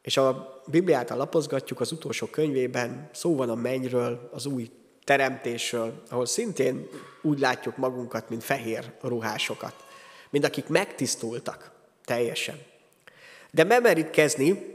És 0.02 0.18
a 0.18 0.62
Bibliát 0.66 1.10
lapozgatjuk 1.10 1.80
az 1.80 1.92
utolsó 1.92 2.26
könyvében, 2.26 3.10
szó 3.14 3.36
van 3.36 3.50
a 3.50 3.56
mennyről, 3.56 4.30
az 4.32 4.46
új 4.46 4.72
teremtésről, 5.06 6.04
ahol 6.10 6.26
szintén 6.26 6.90
úgy 7.22 7.40
látjuk 7.40 7.78
magunkat, 7.78 8.30
mint 8.30 8.44
fehér 8.44 8.92
ruhásokat, 9.02 9.74
mint 10.30 10.46
akik 10.46 10.68
megtisztultak 10.68 11.72
teljesen. 12.06 12.62
De 13.52 13.64
bemerítkezni 13.64 14.74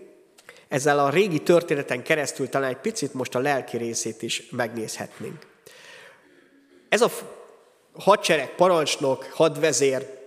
ezzel 0.69 0.99
a 0.99 1.11
régi 1.11 1.43
történeten 1.43 2.03
keresztül 2.03 2.49
talán 2.49 2.71
egy 2.71 2.77
picit 2.77 3.15
most 3.15 3.35
a 3.35 3.39
lelki 3.39 3.77
részét 3.77 4.23
is 4.23 4.51
megnézhetnénk. 4.51 5.47
Ez 6.89 7.01
a 7.01 7.11
hadsereg, 7.93 8.55
parancsnok, 8.55 9.25
hadvezér 9.25 10.19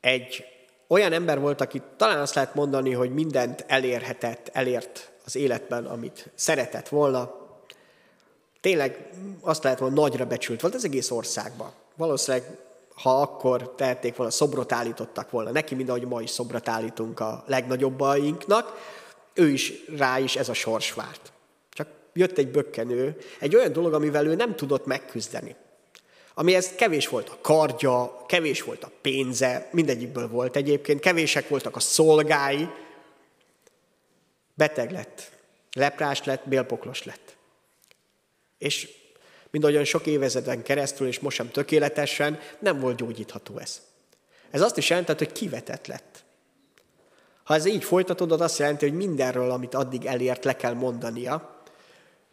egy 0.00 0.44
olyan 0.86 1.12
ember 1.12 1.40
volt, 1.40 1.60
aki 1.60 1.82
talán 1.96 2.20
azt 2.20 2.34
lehet 2.34 2.54
mondani, 2.54 2.92
hogy 2.92 3.14
mindent 3.14 3.64
elérhetett, 3.66 4.50
elért 4.52 5.10
az 5.24 5.36
életben, 5.36 5.86
amit 5.86 6.30
szeretett 6.34 6.88
volna. 6.88 7.47
Tényleg 8.60 9.10
azt 9.40 9.62
lehet 9.62 9.80
mondani, 9.80 10.00
nagyra 10.00 10.26
becsült 10.26 10.60
volt 10.60 10.74
az 10.74 10.84
egész 10.84 11.10
országban. 11.10 11.72
Valószínűleg, 11.96 12.58
ha 12.94 13.20
akkor 13.20 13.74
tehették 13.74 14.16
volna, 14.16 14.32
szobrot 14.32 14.72
állítottak 14.72 15.30
volna 15.30 15.50
neki, 15.50 15.74
mint 15.74 15.88
ahogy 15.88 16.06
ma 16.06 16.22
is 16.22 16.30
szobrot 16.30 16.68
állítunk 16.68 17.20
a 17.20 17.44
legnagyobbaiknak, 17.46 18.96
ő 19.34 19.48
is 19.48 19.72
rá 19.96 20.18
is 20.18 20.36
ez 20.36 20.48
a 20.48 20.54
sors 20.54 20.92
várt. 20.92 21.32
Csak 21.72 21.88
jött 22.12 22.38
egy 22.38 22.50
bökkenő, 22.50 23.16
egy 23.40 23.56
olyan 23.56 23.72
dolog, 23.72 23.92
amivel 23.92 24.26
ő 24.26 24.34
nem 24.34 24.56
tudott 24.56 24.86
megküzdeni 24.86 25.56
amihez 26.38 26.68
kevés 26.76 27.08
volt 27.08 27.28
a 27.28 27.38
kardja, 27.40 28.24
kevés 28.26 28.62
volt 28.62 28.84
a 28.84 28.90
pénze, 29.00 29.68
mindegyikből 29.72 30.28
volt 30.28 30.56
egyébként, 30.56 31.00
kevések 31.00 31.48
voltak 31.48 31.76
a 31.76 31.80
szolgái, 31.80 32.68
beteg 34.54 34.90
lett, 34.90 35.30
leprás 35.72 36.24
lett, 36.24 36.48
bélpoklos 36.48 37.04
lett. 37.04 37.36
És 38.58 38.88
mind 39.50 39.64
olyan 39.64 39.84
sok 39.84 40.06
évezeden 40.06 40.62
keresztül, 40.62 41.06
és 41.06 41.18
most 41.18 41.36
sem 41.36 41.50
tökéletesen, 41.50 42.40
nem 42.58 42.80
volt 42.80 42.96
gyógyítható 42.96 43.58
ez. 43.58 43.80
Ez 44.50 44.60
azt 44.60 44.76
is 44.76 44.88
jelentett, 44.88 45.18
hogy 45.18 45.32
kivetett 45.32 45.86
lett. 45.86 46.24
Ha 47.44 47.54
ez 47.54 47.64
így 47.64 47.84
folytatódott, 47.84 48.40
azt 48.40 48.58
jelenti, 48.58 48.88
hogy 48.88 48.96
mindenről, 48.96 49.50
amit 49.50 49.74
addig 49.74 50.06
elért, 50.06 50.44
le 50.44 50.56
kell 50.56 50.74
mondania. 50.74 51.62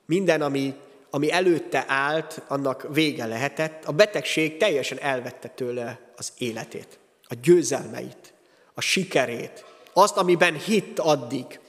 Minden, 0.05 0.41
ami 0.41 0.75
ami 1.15 1.31
előtte 1.31 1.85
állt, 1.87 2.41
annak 2.47 2.87
vége 2.93 3.25
lehetett. 3.25 3.85
A 3.85 3.91
betegség 3.91 4.57
teljesen 4.57 4.99
elvette 4.99 5.47
tőle 5.47 5.99
az 6.15 6.33
életét, 6.37 6.99
a 7.23 7.33
győzelmeit, 7.41 8.33
a 8.73 8.81
sikerét, 8.81 9.65
azt, 9.93 10.17
amiben 10.17 10.53
hitt 10.53 10.99
addig. 10.99 11.59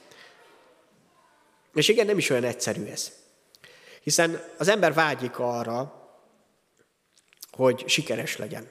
És 1.73 1.87
igen, 1.87 2.05
nem 2.05 2.17
is 2.17 2.29
olyan 2.29 2.43
egyszerű 2.43 2.85
ez. 2.85 3.11
Hiszen 4.07 4.41
az 4.57 4.67
ember 4.67 4.93
vágyik 4.93 5.39
arra, 5.39 6.09
hogy 7.51 7.83
sikeres 7.87 8.37
legyen. 8.37 8.67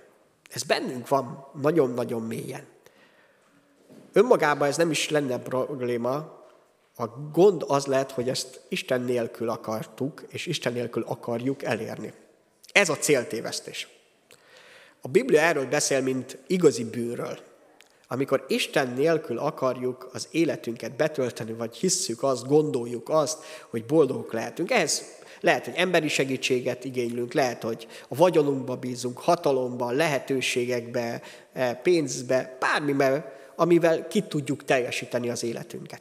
Ez 0.51 0.63
bennünk 0.63 1.09
van 1.09 1.47
nagyon-nagyon 1.61 2.23
mélyen. 2.23 2.67
Önmagában 4.13 4.69
ez 4.69 4.77
nem 4.77 4.91
is 4.91 5.09
lenne 5.09 5.39
probléma, 5.39 6.15
a 6.97 7.07
gond 7.33 7.65
az 7.67 7.87
lehet, 7.87 8.11
hogy 8.11 8.29
ezt 8.29 8.61
Isten 8.69 9.01
nélkül 9.01 9.49
akartuk, 9.49 10.25
és 10.29 10.47
Isten 10.47 10.73
nélkül 10.73 11.05
akarjuk 11.07 11.63
elérni. 11.63 12.13
Ez 12.73 12.89
a 12.89 12.97
céltévesztés. 12.97 13.89
A 15.01 15.09
Biblia 15.09 15.41
erről 15.41 15.67
beszél, 15.67 16.01
mint 16.01 16.39
igazi 16.47 16.85
bűnről. 16.85 17.39
Amikor 18.09 18.45
Isten 18.49 18.89
nélkül 18.89 19.39
akarjuk 19.39 20.09
az 20.13 20.29
életünket 20.31 20.97
betölteni, 20.97 21.53
vagy 21.53 21.77
hisszük 21.77 22.23
azt, 22.23 22.47
gondoljuk 22.47 23.09
azt, 23.09 23.39
hogy 23.71 23.85
boldogok 23.85 24.33
lehetünk. 24.33 24.71
Ez 24.71 25.25
lehet, 25.41 25.65
hogy 25.65 25.75
emberi 25.77 26.09
segítséget 26.09 26.85
igénylünk, 26.85 27.33
lehet, 27.33 27.63
hogy 27.63 27.87
a 28.09 28.15
vagyonunkba 28.15 28.77
bízunk, 28.77 29.19
hatalomban, 29.19 29.95
lehetőségekbe, 29.95 31.23
eh, 31.53 31.79
pénzbe, 31.83 32.57
bármiben, 32.61 33.25
amivel 33.57 34.07
ki 34.07 34.21
tudjuk 34.21 34.65
teljesíteni 34.65 35.29
az 35.29 35.43
életünket. 35.43 36.01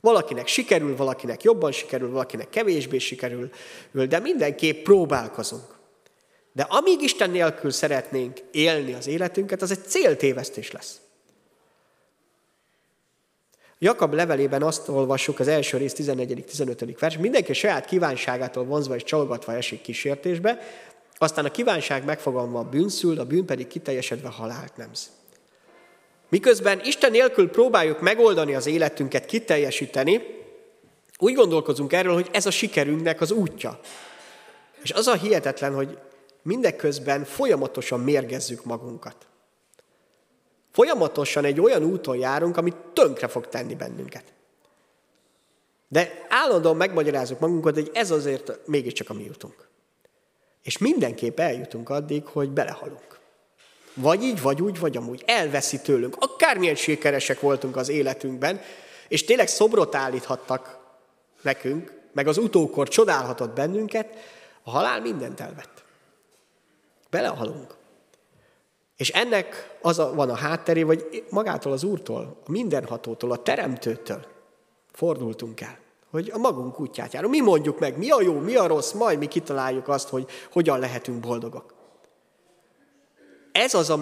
Valakinek 0.00 0.46
sikerül, 0.46 0.96
valakinek 0.96 1.42
jobban 1.42 1.72
sikerül, 1.72 2.10
valakinek 2.10 2.50
kevésbé 2.50 2.98
sikerül, 2.98 3.50
de 3.92 4.18
mindenképp 4.18 4.82
próbálkozunk. 4.82 5.74
De 6.52 6.62
amíg 6.62 7.02
Isten 7.02 7.30
nélkül 7.30 7.70
szeretnénk 7.70 8.40
élni 8.50 8.92
az 8.92 9.06
életünket, 9.06 9.62
az 9.62 9.70
egy 9.70 9.84
céltévesztés 9.86 10.72
lesz. 10.72 11.00
Jakab 13.84 14.14
levelében 14.14 14.62
azt 14.62 14.88
olvassuk 14.88 15.40
az 15.40 15.48
első 15.48 15.76
rész 15.76 15.94
14.-15. 15.96 16.96
vers, 16.98 17.18
mindenki 17.18 17.52
saját 17.52 17.84
kívánságától 17.84 18.64
vonzva 18.64 18.94
és 18.94 19.02
csalogatva 19.02 19.54
esik 19.54 19.80
kísértésbe, 19.80 20.58
aztán 21.18 21.44
a 21.44 21.50
kívánság 21.50 22.04
megfogalma 22.04 22.58
a 22.58 22.68
bűnszül, 22.68 23.20
a 23.20 23.24
bűn 23.24 23.44
pedig 23.44 23.66
kiteljesedve 23.66 24.28
halált 24.28 24.76
nemz. 24.76 25.10
Miközben 26.28 26.80
Isten 26.84 27.10
nélkül 27.10 27.50
próbáljuk 27.50 28.00
megoldani 28.00 28.54
az 28.54 28.66
életünket, 28.66 29.26
kiteljesíteni, 29.26 30.22
úgy 31.18 31.34
gondolkozunk 31.34 31.92
erről, 31.92 32.14
hogy 32.14 32.28
ez 32.32 32.46
a 32.46 32.50
sikerünknek 32.50 33.20
az 33.20 33.30
útja. 33.30 33.80
És 34.82 34.92
az 34.92 35.06
a 35.06 35.14
hihetetlen, 35.14 35.74
hogy 35.74 35.98
mindeközben 36.42 37.24
folyamatosan 37.24 38.00
mérgezzük 38.00 38.64
magunkat. 38.64 39.16
Folyamatosan 40.74 41.44
egy 41.44 41.60
olyan 41.60 41.82
úton 41.82 42.16
járunk, 42.16 42.56
ami 42.56 42.72
tönkre 42.92 43.28
fog 43.28 43.48
tenni 43.48 43.74
bennünket. 43.74 44.24
De 45.88 46.26
állandóan 46.28 46.76
megmagyarázunk 46.76 47.40
magunkat, 47.40 47.74
hogy 47.74 47.90
ez 47.92 48.10
azért 48.10 48.66
mégiscsak 48.66 49.10
a 49.10 49.14
mi 49.14 49.24
jutunk. 49.24 49.68
És 50.62 50.78
mindenképp 50.78 51.38
eljutunk 51.38 51.88
addig, 51.88 52.26
hogy 52.26 52.50
belehalunk. 52.50 53.18
Vagy 53.94 54.22
így, 54.22 54.42
vagy 54.42 54.62
úgy, 54.62 54.78
vagy 54.78 54.96
amúgy. 54.96 55.22
Elveszi 55.26 55.80
tőlünk. 55.80 56.16
Akármilyen 56.18 56.74
sikeresek 56.74 57.40
voltunk 57.40 57.76
az 57.76 57.88
életünkben, 57.88 58.60
és 59.08 59.24
tényleg 59.24 59.48
szobrot 59.48 59.94
állíthattak 59.94 60.78
nekünk, 61.42 62.00
meg 62.12 62.26
az 62.26 62.38
utókor 62.38 62.88
csodálhatott 62.88 63.54
bennünket, 63.54 64.14
a 64.62 64.70
halál 64.70 65.00
mindent 65.00 65.40
elvett. 65.40 65.84
Belehalunk. 67.10 67.74
És 68.96 69.10
ennek 69.10 69.76
az 69.82 69.98
a, 69.98 70.14
van 70.14 70.30
a 70.30 70.34
hátteré, 70.34 70.82
vagy 70.82 71.24
magától 71.30 71.72
az 71.72 71.84
Úrtól, 71.84 72.40
a 72.46 72.50
mindenhatótól, 72.50 73.30
a 73.30 73.42
Teremtőtől 73.42 74.26
fordultunk 74.92 75.60
el, 75.60 75.78
hogy 76.10 76.30
a 76.34 76.38
magunk 76.38 76.80
útját 76.80 77.12
járunk. 77.12 77.34
Mi 77.34 77.40
mondjuk 77.40 77.78
meg, 77.78 77.98
mi 77.98 78.10
a 78.10 78.22
jó, 78.22 78.38
mi 78.38 78.54
a 78.54 78.66
rossz, 78.66 78.92
majd 78.92 79.18
mi 79.18 79.26
kitaláljuk 79.26 79.88
azt, 79.88 80.08
hogy 80.08 80.28
hogyan 80.52 80.78
lehetünk 80.78 81.20
boldogok. 81.20 81.74
Ez 83.52 83.74
az 83.74 83.90
a 83.90 83.98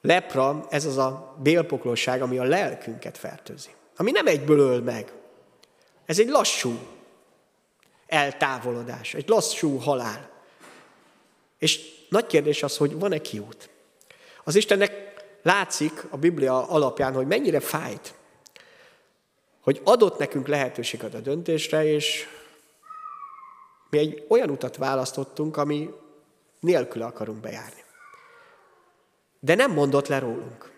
lepra, 0.00 0.66
ez 0.70 0.84
az 0.84 0.96
a 0.96 1.36
bélpoklóság, 1.42 2.22
ami 2.22 2.38
a 2.38 2.44
lelkünket 2.44 3.18
fertőzi. 3.18 3.70
Ami 3.96 4.10
nem 4.10 4.26
egyből 4.26 4.58
öl 4.58 4.80
meg. 4.80 5.12
Ez 6.06 6.18
egy 6.18 6.28
lassú 6.28 6.78
eltávolodás, 8.06 9.14
egy 9.14 9.28
lassú 9.28 9.76
halál. 9.76 10.30
És 11.58 11.95
nagy 12.16 12.26
kérdés 12.26 12.62
az, 12.62 12.76
hogy 12.76 12.98
van-e 12.98 13.18
kiút. 13.18 13.70
Az 14.44 14.54
Istennek 14.54 15.14
látszik 15.42 16.04
a 16.10 16.16
Biblia 16.16 16.68
alapján, 16.68 17.14
hogy 17.14 17.26
mennyire 17.26 17.60
fájt, 17.60 18.14
hogy 19.60 19.80
adott 19.84 20.18
nekünk 20.18 20.46
lehetőséget 20.46 21.14
a 21.14 21.20
döntésre, 21.20 21.84
és 21.84 22.26
Mi 23.90 23.98
egy 23.98 24.24
olyan 24.28 24.50
utat 24.50 24.76
választottunk, 24.76 25.56
ami 25.56 25.90
nélkül 26.60 27.02
akarunk 27.02 27.40
bejárni. 27.40 27.84
De 29.40 29.54
nem 29.54 29.72
mondott 29.72 30.06
le 30.06 30.18
rólunk. 30.18 30.70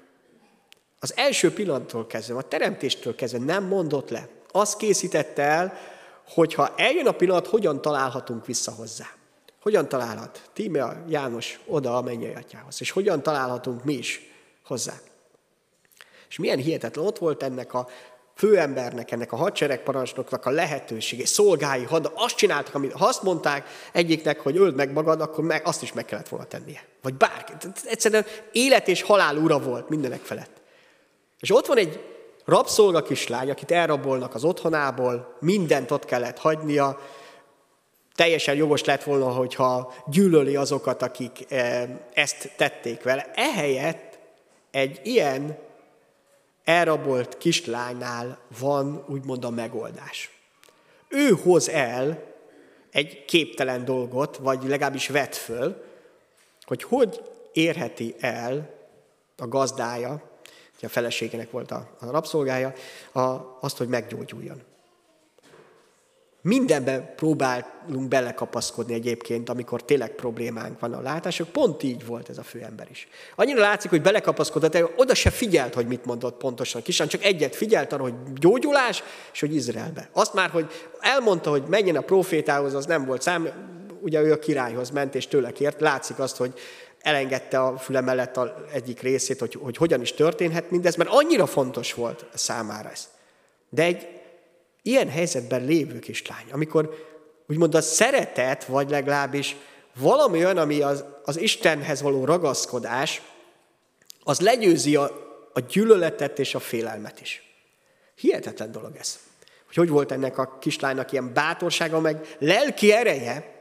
Az 0.99 1.17
első 1.17 1.53
pillanattól 1.53 2.07
kezdve, 2.07 2.37
a 2.37 2.43
teremtéstől 2.43 3.15
kezdve 3.15 3.39
nem 3.39 3.65
mondott 3.65 4.11
le. 4.11 4.29
Azt 4.51 4.77
készítette 4.77 5.43
el, 5.43 5.79
hogyha 6.25 6.75
eljön 6.77 7.07
a 7.07 7.13
pillanat, 7.13 7.47
hogyan 7.47 7.83
találhatunk 7.83 8.47
vissza 8.47 8.73
hozzá. 8.73 9.18
Hogyan 9.61 9.89
találhat 9.89 10.51
Tímea 10.53 11.05
János 11.09 11.61
oda 11.67 11.97
a 11.97 12.03
mennyei 12.03 12.35
atyához, 12.35 12.77
és 12.81 12.91
hogyan 12.91 13.23
találhatunk 13.23 13.85
mi 13.85 13.93
is 13.93 14.21
hozzá. 14.65 14.93
És 16.29 16.39
milyen 16.39 16.59
hihetetlen 16.59 17.05
ott 17.05 17.19
volt 17.19 17.43
ennek 17.43 17.75
a 17.75 17.89
főembernek, 18.35 19.11
ennek 19.11 19.33
a 19.33 19.37
hadseregparancsnoknak 19.37 20.47
a 20.47 20.51
lehetősége, 20.51 21.27
szolgái, 21.27 21.85
had, 21.85 22.13
azt 22.15 22.37
csináltak, 22.37 22.75
amit, 22.75 22.93
ha 22.93 23.07
azt 23.07 23.23
mondták 23.23 23.67
egyiknek, 23.93 24.41
hogy 24.41 24.57
öld 24.57 24.75
meg 24.75 24.93
magad, 24.93 25.21
akkor 25.21 25.45
meg, 25.45 25.67
azt 25.67 25.83
is 25.83 25.93
meg 25.93 26.05
kellett 26.05 26.29
volna 26.29 26.47
tennie. 26.47 26.85
Vagy 27.03 27.15
bárki. 27.15 27.53
Egyszerűen 27.85 28.25
élet 28.53 28.89
és 28.89 29.03
halál 29.03 29.37
ura 29.37 29.59
volt 29.59 29.89
mindenek 29.89 30.21
felett. 30.21 30.61
És 31.41 31.55
ott 31.55 31.67
van 31.67 31.77
egy 31.77 32.05
rabszolga 32.45 33.03
kislány, 33.03 33.51
akit 33.51 33.71
elrabolnak 33.71 34.35
az 34.35 34.45
otthonából, 34.45 35.37
mindent 35.41 35.91
ott 35.91 36.05
kellett 36.05 36.39
hagynia, 36.39 36.99
teljesen 38.19 38.55
jogos 38.55 38.85
lett 38.85 39.03
volna, 39.03 39.31
hogyha 39.31 39.95
gyűlöli 40.07 40.57
azokat, 40.57 41.03
akik 41.03 41.53
eh, 41.53 41.89
ezt 42.13 42.51
tették 42.57 43.03
vele. 43.03 43.31
Ehelyett 43.35 44.19
egy 44.71 45.01
ilyen 45.03 45.59
elrabolt 46.65 47.39
kislánynál 47.39 48.39
van 48.61 49.05
úgymond 49.09 49.45
a 49.45 49.51
megoldás. 49.51 50.31
Ő 51.09 51.29
hoz 51.43 51.69
el 51.69 52.25
egy 52.91 53.25
képtelen 53.25 53.85
dolgot, 53.85 54.37
vagy 54.37 54.63
legalábbis 54.63 55.09
vet 55.09 55.37
föl, 55.37 55.85
hogy 56.65 56.83
hogy 56.83 57.23
érheti 57.53 58.15
el 58.21 58.75
a 59.37 59.49
gazdája, 59.49 60.23
a 60.83 60.89
feleségének 60.89 61.51
volt 61.51 61.71
a, 61.71 61.89
a 62.01 62.11
rabszolgája, 62.11 62.73
a, 63.13 63.21
azt, 63.61 63.77
hogy 63.77 63.89
meggyógyuljon. 63.89 64.63
Mindenben 66.43 67.15
próbálunk 67.17 68.09
belekapaszkodni 68.09 68.95
egyébként, 68.95 69.49
amikor 69.49 69.83
tényleg 69.83 70.11
problémánk 70.11 70.81
van 70.81 70.93
a 70.93 71.01
látások. 71.01 71.49
Pont 71.49 71.83
így 71.83 72.07
volt 72.07 72.29
ez 72.29 72.39
a 72.39 72.43
főember 72.43 72.87
is. 72.91 73.09
Annyira 73.37 73.61
látszik, 73.61 73.91
hogy 73.91 74.03
belekapaszkodott, 74.03 74.73
de 74.73 74.85
oda 74.97 75.15
se 75.15 75.31
figyelt, 75.31 75.75
hogy 75.75 75.87
mit 75.87 76.05
mondott 76.05 76.37
pontosan 76.37 76.83
Kisan, 76.83 77.09
csak 77.09 77.25
egyet 77.25 77.57
figyelt 77.57 77.93
arra, 77.93 78.03
hogy 78.03 78.15
gyógyulás, 78.35 79.03
és 79.33 79.41
hogy 79.41 79.55
Izraelbe. 79.55 80.09
Azt 80.13 80.35
már, 80.35 80.51
hogy 80.51 80.67
elmondta, 81.01 81.51
hogy 81.51 81.63
menjen 81.69 81.97
a 81.97 82.01
profétához, 82.01 82.75
az 82.75 82.87
nem 82.87 83.05
volt 83.05 83.23
szám, 83.23 83.49
ugye 84.01 84.21
ő 84.21 84.33
a 84.33 84.39
királyhoz 84.39 84.91
ment, 84.91 85.15
és 85.15 85.27
tőle 85.27 85.53
kért. 85.53 85.81
Látszik 85.81 86.19
azt, 86.19 86.37
hogy 86.37 86.53
elengedte 87.01 87.61
a 87.61 87.77
füle 87.77 88.01
mellett 88.01 88.37
a 88.37 88.65
egyik 88.73 89.01
részét, 89.01 89.41
hogy, 89.41 89.59
hogy 89.63 89.77
hogyan 89.77 90.01
is 90.01 90.13
történhet 90.13 90.71
mindez, 90.71 90.97
mert 90.97 91.11
annyira 91.11 91.47
fontos 91.47 91.95
volt 91.95 92.27
számára 92.35 92.91
ez. 92.91 93.09
De 93.71 93.83
egy 93.83 94.18
ilyen 94.89 95.09
helyzetben 95.09 95.65
lévő 95.65 95.99
kislány, 95.99 96.45
amikor 96.53 97.07
úgymond 97.49 97.75
a 97.75 97.81
szeretet, 97.81 98.65
vagy 98.65 98.91
legalábbis 98.91 99.57
valami 99.97 100.39
olyan, 100.39 100.57
ami 100.57 100.81
az, 100.81 101.05
az 101.25 101.41
Istenhez 101.41 102.03
való 102.03 102.25
ragaszkodás, 102.25 103.23
az 104.25 104.41
legyőzi 104.41 104.97
a, 104.97 105.03
a 105.53 105.61
gyűlöletet 105.61 106.39
és 106.39 106.55
a 106.55 106.59
félelmet 106.59 107.21
is. 107.21 107.43
Hihetetlen 108.15 108.73
dolog 108.73 108.97
ez. 108.97 109.19
Hogy 109.67 109.77
hogy 109.77 109.89
volt 109.89 110.13
ennek 110.13 110.39
a 110.39 110.59
kislánynak 110.61 111.13
ilyen 111.13 111.33
bátorsága, 111.33 112.01
meg 112.01 112.37
lelki 112.39 112.93
ereje, 112.93 113.57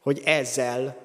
hogy 0.00 0.22
ezzel 0.24 0.96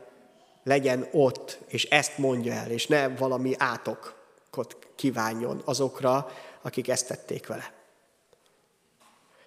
legyen 0.63 1.07
ott, 1.11 1.59
és 1.67 1.83
ezt 1.83 2.17
mondja 2.17 2.53
el, 2.53 2.71
és 2.71 2.87
ne 2.87 3.07
valami 3.07 3.53
átokot 3.57 4.77
kívánjon 4.95 5.61
azokra, 5.65 6.31
akik 6.61 6.87
ezt 6.87 7.07
tették 7.07 7.47
vele. 7.47 7.82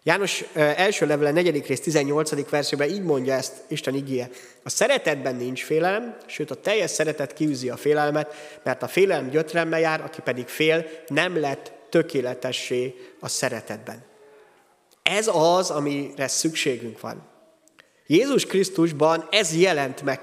János 0.07 0.45
első 0.55 1.07
levele, 1.07 1.31
negyedik 1.31 1.67
rész, 1.67 1.81
18. 1.81 2.51
versében 2.51 2.89
így 2.89 3.03
mondja 3.03 3.35
ezt 3.35 3.53
Isten 3.69 3.95
igéje. 3.95 4.31
A 4.63 4.71
szeretetben 4.71 5.37
nincs 5.37 5.65
félelem, 5.65 6.17
sőt 6.27 6.51
a 6.51 6.55
teljes 6.55 6.91
szeretet 6.91 7.33
kiűzi 7.33 7.69
a 7.69 7.77
félelmet, 7.77 8.61
mert 8.63 8.83
a 8.83 8.89
félelem 8.89 9.29
gyötremmel 9.31 9.81
jár, 9.81 10.01
aki 10.01 10.21
pedig 10.21 10.47
fél, 10.47 10.87
nem 11.07 11.41
lett 11.41 11.73
tökéletessé 11.91 12.95
a 13.21 13.29
szeretetben. 13.29 14.05
Ez 15.03 15.29
az, 15.33 15.71
amire 15.71 16.29
szükségünk 16.29 17.01
van. 17.01 17.29
Jézus 18.07 18.47
Krisztusban 18.47 19.29
ez 19.31 19.57
jelent 19.57 20.03
meg 20.03 20.21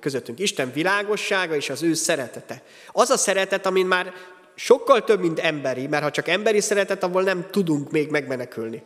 közöttünk. 0.00 0.38
Isten 0.38 0.72
világossága 0.72 1.54
és 1.54 1.70
az 1.70 1.82
ő 1.82 1.94
szeretete. 1.94 2.62
Az 2.92 3.10
a 3.10 3.16
szeretet, 3.16 3.66
amin 3.66 3.86
már 3.86 4.12
sokkal 4.54 5.04
több, 5.04 5.20
mint 5.20 5.38
emberi, 5.38 5.86
mert 5.86 6.02
ha 6.02 6.10
csak 6.10 6.28
emberi 6.28 6.60
szeretet, 6.60 7.02
abból 7.02 7.22
nem 7.22 7.46
tudunk 7.50 7.90
még 7.90 8.10
megmenekülni. 8.10 8.82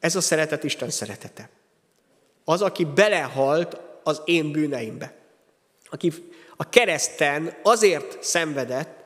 Ez 0.00 0.16
a 0.16 0.20
szeretet 0.20 0.64
Isten 0.64 0.90
szeretete. 0.90 1.48
Az, 2.44 2.62
aki 2.62 2.84
belehalt 2.84 3.80
az 4.02 4.22
én 4.24 4.52
bűneimbe. 4.52 5.14
Aki 5.90 6.12
a 6.56 6.68
kereszten 6.68 7.56
azért 7.62 8.22
szenvedett, 8.22 9.04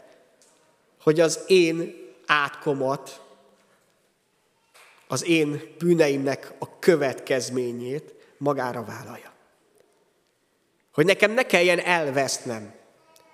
hogy 1.02 1.20
az 1.20 1.40
én 1.46 1.94
átkomat, 2.26 3.20
az 5.06 5.24
én 5.24 5.74
bűneimnek 5.78 6.52
a 6.58 6.78
következményét 6.78 8.14
magára 8.38 8.84
vállalja. 8.84 9.32
Hogy 10.92 11.06
nekem 11.06 11.32
ne 11.32 11.42
kelljen 11.42 11.78
elvesznem, 11.78 12.74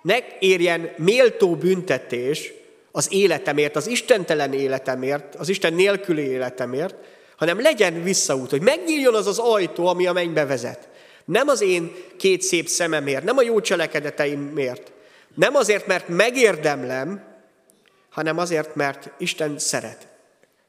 ne 0.01 0.17
érjen 0.39 0.93
méltó 0.97 1.55
büntetés 1.55 2.53
az 2.91 3.11
életemért, 3.11 3.75
az 3.75 3.87
istentelen 3.87 4.53
életemért, 4.53 5.35
az 5.35 5.49
Isten 5.49 5.73
nélküli 5.73 6.21
életemért, 6.21 6.95
hanem 7.39 7.61
legyen 7.61 8.03
visszaút, 8.03 8.49
hogy 8.49 8.61
megnyíljon 8.61 9.15
az 9.15 9.27
az 9.27 9.37
ajtó, 9.37 9.87
ami 9.87 10.07
a 10.07 10.13
mennybe 10.13 10.45
vezet. 10.45 10.89
Nem 11.25 11.47
az 11.47 11.61
én 11.61 11.95
két 12.17 12.41
szép 12.41 12.67
szememért, 12.67 13.23
nem 13.23 13.37
a 13.37 13.41
jó 13.41 13.61
cselekedeteimért, 13.61 14.91
nem 15.35 15.55
azért, 15.55 15.87
mert 15.87 16.07
megérdemlem, 16.07 17.23
hanem 18.09 18.37
azért, 18.37 18.75
mert 18.75 19.11
Isten 19.17 19.59
szeret. 19.59 20.07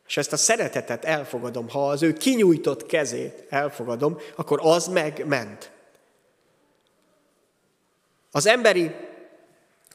És 0.08 0.16
ezt 0.16 0.32
a 0.32 0.36
szeretetet 0.36 1.04
elfogadom, 1.04 1.68
ha 1.68 1.88
az 1.88 2.02
ő 2.02 2.12
kinyújtott 2.12 2.86
kezét 2.86 3.44
elfogadom, 3.48 4.18
akkor 4.36 4.58
az 4.62 4.86
megment. 4.86 5.70
Az 8.30 8.46
emberi 8.46 8.90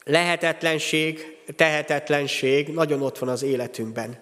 lehetetlenség, 0.04 1.38
tehetetlenség 1.56 2.68
nagyon 2.68 3.02
ott 3.02 3.18
van 3.18 3.30
az 3.30 3.44
életünkben. 3.44 4.20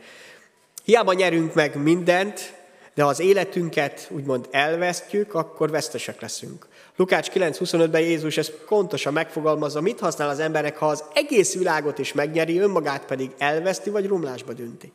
Hiába 0.84 1.14
nyerünk 1.14 1.54
meg 1.54 1.76
mindent, 1.76 2.54
de 2.94 3.04
ha 3.04 3.10
az 3.10 3.20
életünket 3.20 4.08
úgymond 4.12 4.48
elvesztjük, 4.52 5.34
akkor 5.34 5.70
vesztesek 5.70 6.22
leszünk. 6.22 6.68
Lukács 6.96 7.30
9.25-ben 7.30 8.02
Jézus 8.02 8.38
ezt 8.38 8.52
pontosan 8.52 9.14
megfogalmazza, 9.14 9.82
mit 9.82 10.00
használ 10.00 10.30
az 10.30 10.40
emberek, 10.40 10.78
ha 10.78 10.88
az 10.88 11.04
egész 11.14 11.56
világot 11.56 11.98
is 11.98 12.14
megnyeri, 12.14 12.60
önmagát 12.60 13.06
pedig 13.06 13.32
elveszti, 13.38 13.90
vagy 13.90 14.08
rumlásba 14.08 14.54
dönti. 14.54 14.92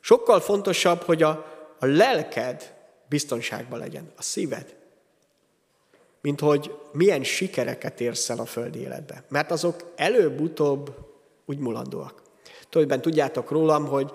Sokkal 0.00 0.40
fontosabb, 0.40 1.02
hogy 1.02 1.22
a, 1.22 1.28
a 1.78 1.86
lelked 1.86 2.74
biztonságban 3.08 3.78
legyen, 3.78 4.12
a 4.16 4.22
szíved, 4.22 4.74
mint 6.20 6.40
hogy 6.40 6.74
milyen 6.92 7.22
sikereket 7.22 8.00
érsz 8.00 8.30
el 8.30 8.38
a 8.38 8.44
földi 8.44 8.78
életbe. 8.78 9.22
Mert 9.28 9.50
azok 9.50 9.92
előbb-utóbb 9.96 10.94
úgy 11.44 11.58
mulandóak. 11.58 12.22
Tudjátok, 12.68 13.02
tudjátok 13.02 13.50
rólam, 13.50 13.86
hogy 13.86 14.12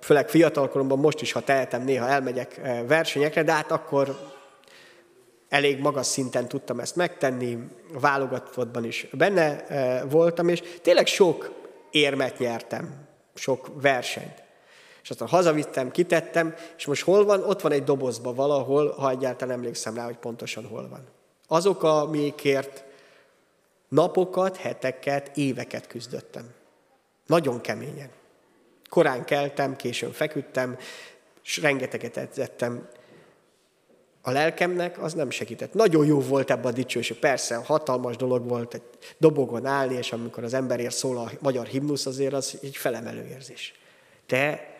főleg 0.00 0.28
fiatalkoromban, 0.28 0.98
most 0.98 1.20
is, 1.20 1.32
ha 1.32 1.40
tehetem, 1.40 1.82
néha 1.82 2.08
elmegyek 2.08 2.60
versenyekre, 2.86 3.42
de 3.42 3.52
hát 3.52 3.70
akkor 3.70 4.18
elég 5.48 5.80
magas 5.80 6.06
szinten 6.06 6.48
tudtam 6.48 6.80
ezt 6.80 6.96
megtenni, 6.96 7.58
válogatottban 7.92 8.84
is 8.84 9.06
benne 9.12 9.64
voltam, 10.04 10.48
és 10.48 10.62
tényleg 10.82 11.06
sok 11.06 11.50
érmet 11.90 12.38
nyertem, 12.38 13.08
sok 13.34 13.70
versenyt. 13.82 14.42
És 15.02 15.10
aztán 15.10 15.28
hazavittem, 15.28 15.90
kitettem, 15.90 16.54
és 16.76 16.86
most 16.86 17.04
hol 17.04 17.24
van? 17.24 17.42
Ott 17.42 17.60
van 17.60 17.72
egy 17.72 17.84
dobozba 17.84 18.34
valahol, 18.34 18.90
ha 18.90 19.10
egyáltalán 19.10 19.54
emlékszem 19.54 19.94
rá, 19.94 20.04
hogy 20.04 20.16
pontosan 20.16 20.66
hol 20.66 20.88
van. 20.88 21.04
Azok, 21.48 21.82
amikért 21.82 22.84
napokat, 23.88 24.56
heteket, 24.56 25.36
éveket 25.36 25.86
küzdöttem. 25.86 26.54
Nagyon 27.26 27.60
keményen. 27.60 28.10
Korán 28.90 29.24
keltem, 29.24 29.76
későn 29.76 30.12
feküdtem, 30.12 30.78
és 31.44 31.56
rengeteget 31.56 32.16
edzettem. 32.16 32.88
A 34.22 34.30
lelkemnek 34.30 35.02
az 35.02 35.14
nem 35.14 35.30
segített. 35.30 35.74
Nagyon 35.74 36.06
jó 36.06 36.20
volt 36.20 36.50
ebbe 36.50 36.68
a 36.68 36.72
dicsőség. 36.72 37.18
Persze, 37.18 37.56
hatalmas 37.56 38.16
dolog 38.16 38.48
volt 38.48 38.74
egy 38.74 38.82
dobogon 39.18 39.66
állni, 39.66 39.94
és 39.94 40.12
amikor 40.12 40.44
az 40.44 40.54
emberért 40.54 40.94
szól 40.94 41.18
a 41.18 41.30
magyar 41.40 41.66
himnusz, 41.66 42.06
azért 42.06 42.32
az 42.32 42.58
egy 42.62 42.76
felemelő 42.76 43.26
érzés. 43.26 43.74
De 44.26 44.74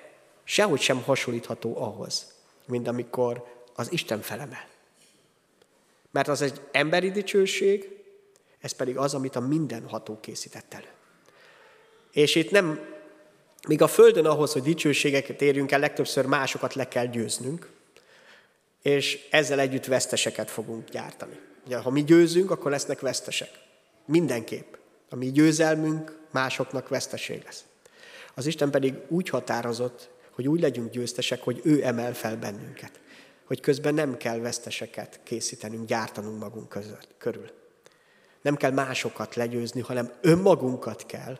sehogy 0.44 0.80
sem 0.80 1.02
hasonlítható 1.02 1.76
ahhoz, 1.82 2.26
mint 2.66 2.88
amikor 2.88 3.44
az 3.74 3.92
Isten 3.92 4.20
felemel. 4.20 4.68
Mert 6.10 6.28
az 6.28 6.42
egy 6.42 6.60
emberi 6.72 7.10
dicsőség, 7.10 7.98
ez 8.60 8.72
pedig 8.72 8.96
az, 8.96 9.14
amit 9.14 9.36
a 9.36 9.40
mindenható 9.40 10.20
készített 10.20 10.74
elő. 10.74 10.88
És 12.12 12.34
itt 12.34 12.50
nem, 12.50 12.80
míg 13.68 13.82
a 13.82 13.86
Földön 13.86 14.26
ahhoz, 14.26 14.52
hogy 14.52 14.62
dicsőségeket 14.62 15.42
érjünk 15.42 15.72
el, 15.72 15.80
legtöbbször 15.80 16.26
másokat 16.26 16.74
le 16.74 16.88
kell 16.88 17.06
győznünk, 17.06 17.70
és 18.82 19.26
ezzel 19.30 19.60
együtt 19.60 19.84
veszteseket 19.84 20.50
fogunk 20.50 20.88
gyártani. 20.88 21.38
Ugye, 21.66 21.76
ha 21.76 21.90
mi 21.90 22.04
győzünk, 22.04 22.50
akkor 22.50 22.70
lesznek 22.70 23.00
vesztesek. 23.00 23.50
Mindenképp. 24.04 24.74
A 25.08 25.16
mi 25.16 25.30
győzelmünk 25.30 26.18
másoknak 26.30 26.88
veszteség 26.88 27.42
lesz. 27.44 27.64
Az 28.34 28.46
Isten 28.46 28.70
pedig 28.70 28.94
úgy 29.08 29.28
határozott, 29.28 30.10
hogy 30.30 30.48
úgy 30.48 30.60
legyünk 30.60 30.90
győztesek, 30.90 31.42
hogy 31.42 31.60
ő 31.64 31.84
emel 31.84 32.14
fel 32.14 32.36
bennünket. 32.36 33.00
Hogy 33.44 33.60
közben 33.60 33.94
nem 33.94 34.16
kell 34.16 34.38
veszteseket 34.38 35.20
készítenünk, 35.22 35.86
gyártanunk 35.86 36.40
magunk 36.40 36.68
között, 36.68 37.08
körül. 37.18 37.50
Nem 38.42 38.56
kell 38.56 38.70
másokat 38.70 39.34
legyőzni, 39.34 39.80
hanem 39.80 40.12
önmagunkat 40.20 41.06
kell, 41.06 41.38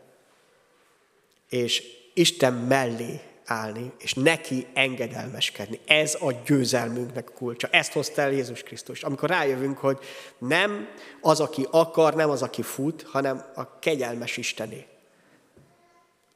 és 1.49 2.00
Isten 2.21 2.53
mellé 2.53 3.21
állni, 3.45 3.93
és 3.99 4.15
neki 4.15 4.67
engedelmeskedni. 4.75 5.81
Ez 5.87 6.17
a 6.21 6.33
győzelmünknek 6.45 7.29
a 7.29 7.33
kulcsa. 7.33 7.69
Ezt 7.71 7.93
hozta 7.93 8.23
el 8.23 8.33
Jézus 8.33 8.63
Krisztus. 8.63 9.03
Amikor 9.03 9.29
rájövünk, 9.29 9.79
hogy 9.79 9.99
nem 10.39 10.89
az, 11.21 11.41
aki 11.41 11.67
akar, 11.71 12.15
nem 12.15 12.31
az, 12.31 12.43
aki 12.43 12.63
fut, 12.63 13.03
hanem 13.03 13.45
a 13.55 13.79
kegyelmes 13.79 14.37
Istené. 14.37 14.87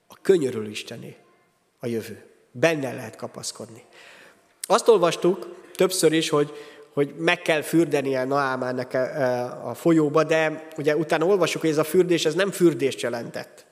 A 0.09 0.15
könyörülő 0.23 0.71
Istené 0.71 1.17
a 1.81 1.87
jövő. 1.87 2.25
Benne 2.51 2.93
lehet 2.93 3.17
kapaszkodni. 3.17 3.85
Azt 4.63 4.89
olvastuk 4.89 5.57
többször 5.75 6.13
is, 6.13 6.29
hogy, 6.29 6.53
hogy 6.93 7.15
meg 7.19 7.43
kell 7.43 7.63
fürdenie 7.63 8.25
Naámánnak 8.25 8.95
a 9.65 9.75
folyóba, 9.75 10.25
de 10.25 10.69
ugye 10.77 10.97
utána 10.97 11.27
olvasjuk, 11.27 11.63
hogy 11.63 11.71
ez 11.71 11.79
a 11.79 11.85
fürdés, 11.85 12.25
ez 12.25 12.35
nem 12.35 12.51
fürdést 12.51 13.01
jelentett 13.01 13.65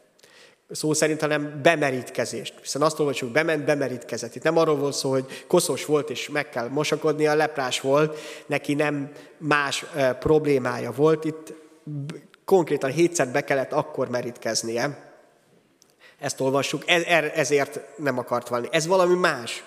szó 0.72 0.92
szerint, 0.92 1.20
hanem 1.20 1.60
bemerítkezést. 1.62 2.54
Hiszen 2.60 2.82
azt 2.82 2.98
olvasjuk, 2.98 3.30
bement, 3.30 3.64
bemerítkezett. 3.64 4.34
Itt 4.34 4.42
nem 4.42 4.58
arról 4.58 4.76
volt 4.76 4.94
szó, 4.94 5.10
hogy 5.10 5.44
koszos 5.46 5.84
volt, 5.84 6.10
és 6.10 6.28
meg 6.28 6.48
kell 6.48 6.68
mosakodni, 6.68 7.26
a 7.26 7.34
leprás 7.34 7.80
volt, 7.80 8.18
neki 8.46 8.74
nem 8.74 9.12
más 9.38 9.84
e, 9.94 10.14
problémája 10.14 10.92
volt. 10.92 11.24
Itt 11.24 11.52
konkrétan 12.44 12.90
hétszer 12.90 13.28
be 13.28 13.44
kellett 13.44 13.72
akkor 13.72 14.08
merítkeznie. 14.08 15.12
Ezt 16.18 16.40
olvassuk, 16.40 16.82
ez, 16.86 17.02
er, 17.02 17.32
ezért 17.34 17.80
nem 17.96 18.18
akart 18.18 18.48
valni. 18.48 18.68
Ez 18.70 18.86
valami 18.86 19.14
más. 19.14 19.64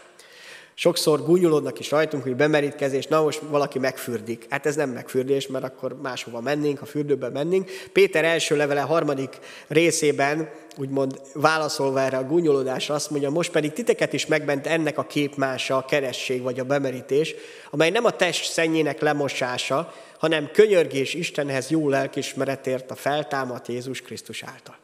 Sokszor 0.78 1.24
gúnyolódnak 1.24 1.80
is 1.80 1.92
rajtunk, 1.92 2.24
hogy 2.24 2.36
bemerítkezés, 2.36 3.08
na 3.08 3.22
most 3.22 3.40
valaki 3.40 3.80
megfürdik. 3.80 4.46
Hát 4.50 4.66
ez 4.66 4.76
nem 4.76 4.90
megfürdés, 4.90 5.48
mert 5.48 5.64
akkor 5.64 6.02
máshova 6.02 6.42
mennénk, 6.42 6.82
a 6.82 6.86
fürdőbe 6.86 7.30
mennénk. 7.30 7.72
Péter 7.94 8.24
első 8.24 8.56
levele 8.56 8.82
harmadik 8.82 9.40
részében, 9.68 10.50
úgymond 10.78 11.22
válaszolva 11.34 12.02
erre 12.02 12.18
a 12.18 12.24
gúnyolódásra, 12.24 12.96
azt 12.96 13.10
mondja, 13.10 13.30
most 13.30 13.52
pedig 13.52 13.74
titeket 13.74 14.14
is 14.14 14.26
megment 14.26 14.68
ennek 14.68 14.98
a 14.98 15.04
képmása, 15.04 15.78
a 15.78 15.86
keresség 15.86 16.42
vagy 16.42 16.60
a 16.60 16.64
bemerítés, 16.64 17.36
amely 17.72 17.90
nem 17.90 18.06
a 18.06 18.12
test 18.12 18.52
szennyének 18.52 19.02
lemosása, 19.02 19.94
hanem 20.20 20.50
könyörgés 20.54 21.14
Istenhez 21.14 21.70
jó 21.70 21.90
lelkismeretért 21.90 22.92
a 22.92 22.96
feltámadt 22.96 23.68
Jézus 23.68 24.02
Krisztus 24.02 24.44
által. 24.44 24.76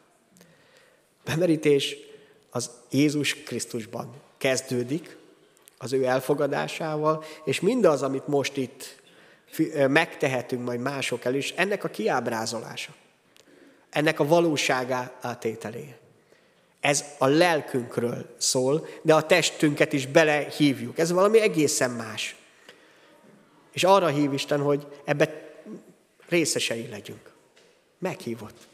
Bemerítés 1.24 1.96
az 2.50 2.70
Jézus 2.90 3.34
Krisztusban 3.42 4.14
kezdődik, 4.38 5.20
az 5.82 5.92
ő 5.92 6.04
elfogadásával, 6.04 7.24
és 7.44 7.60
mindaz, 7.60 8.02
amit 8.02 8.26
most 8.26 8.56
itt 8.56 9.02
megtehetünk 9.88 10.64
majd 10.64 10.80
mások 10.80 11.24
el 11.24 11.34
is, 11.34 11.50
ennek 11.50 11.84
a 11.84 11.88
kiábrázolása, 11.88 12.92
ennek 13.90 14.20
a 14.20 14.26
valóságá 14.26 15.12
átételé. 15.20 15.94
Ez 16.80 17.04
a 17.18 17.26
lelkünkről 17.26 18.34
szól, 18.38 18.86
de 19.02 19.14
a 19.14 19.26
testünket 19.26 19.92
is 19.92 20.06
belehívjuk. 20.06 20.98
Ez 20.98 21.12
valami 21.12 21.40
egészen 21.40 21.90
más. 21.90 22.36
És 23.72 23.84
arra 23.84 24.06
hív 24.06 24.32
Isten, 24.32 24.60
hogy 24.60 24.86
ebbe 25.04 25.54
részesei 26.28 26.88
legyünk. 26.88 27.32
Meghívott. 27.98 28.66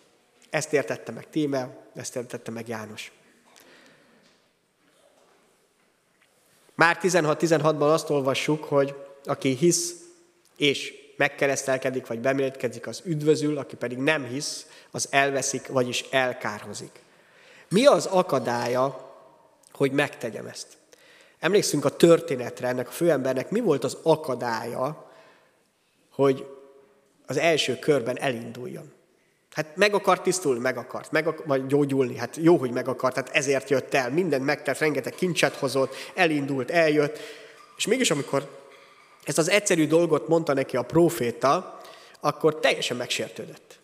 Ezt 0.50 0.72
értette 0.72 1.12
meg 1.12 1.30
Tímea, 1.30 1.90
ezt 1.94 2.16
értette 2.16 2.50
meg 2.50 2.68
János. 2.68 3.12
Már 6.78 6.98
16-16-ban 7.02 7.92
azt 7.92 8.10
olvassuk, 8.10 8.64
hogy 8.64 8.94
aki 9.24 9.54
hisz 9.54 9.94
és 10.56 10.94
megkeresztelkedik, 11.16 12.06
vagy 12.06 12.20
bemélkedzik, 12.20 12.86
az 12.86 13.02
üdvözül, 13.04 13.58
aki 13.58 13.76
pedig 13.76 13.98
nem 13.98 14.24
hisz, 14.24 14.66
az 14.90 15.08
elveszik, 15.10 15.66
vagyis 15.66 16.04
elkárhozik. 16.10 17.02
Mi 17.68 17.86
az 17.86 18.06
akadálya, 18.06 19.14
hogy 19.72 19.92
megtegyem 19.92 20.46
ezt? 20.46 20.66
Emlékszünk 21.38 21.84
a 21.84 21.96
történetre, 21.96 22.68
ennek 22.68 22.88
a 22.88 22.92
főembernek 22.92 23.50
mi 23.50 23.60
volt 23.60 23.84
az 23.84 23.96
akadálya, 24.02 25.10
hogy 26.12 26.46
az 27.26 27.36
első 27.36 27.78
körben 27.78 28.18
elinduljon. 28.18 28.92
Hát 29.52 29.76
meg 29.76 29.94
akart 29.94 30.22
tisztulni, 30.22 30.60
meg 30.60 30.76
akart, 30.76 31.12
meg 31.12 31.26
akart, 31.26 31.46
vagy 31.46 31.66
gyógyulni, 31.66 32.16
hát 32.16 32.36
jó, 32.36 32.56
hogy 32.56 32.70
meg 32.70 32.88
akart, 32.88 33.14
hát 33.14 33.28
ezért 33.28 33.70
jött 33.70 33.94
el, 33.94 34.10
mindent 34.10 34.44
megtett, 34.44 34.78
rengeteg 34.78 35.14
kincset 35.14 35.54
hozott, 35.54 35.94
elindult, 36.14 36.70
eljött, 36.70 37.18
és 37.76 37.86
mégis 37.86 38.10
amikor 38.10 38.48
ezt 39.24 39.38
az 39.38 39.50
egyszerű 39.50 39.86
dolgot 39.86 40.28
mondta 40.28 40.52
neki 40.52 40.76
a 40.76 40.82
próféta, 40.82 41.80
akkor 42.20 42.60
teljesen 42.60 42.96
megsértődött. 42.96 43.78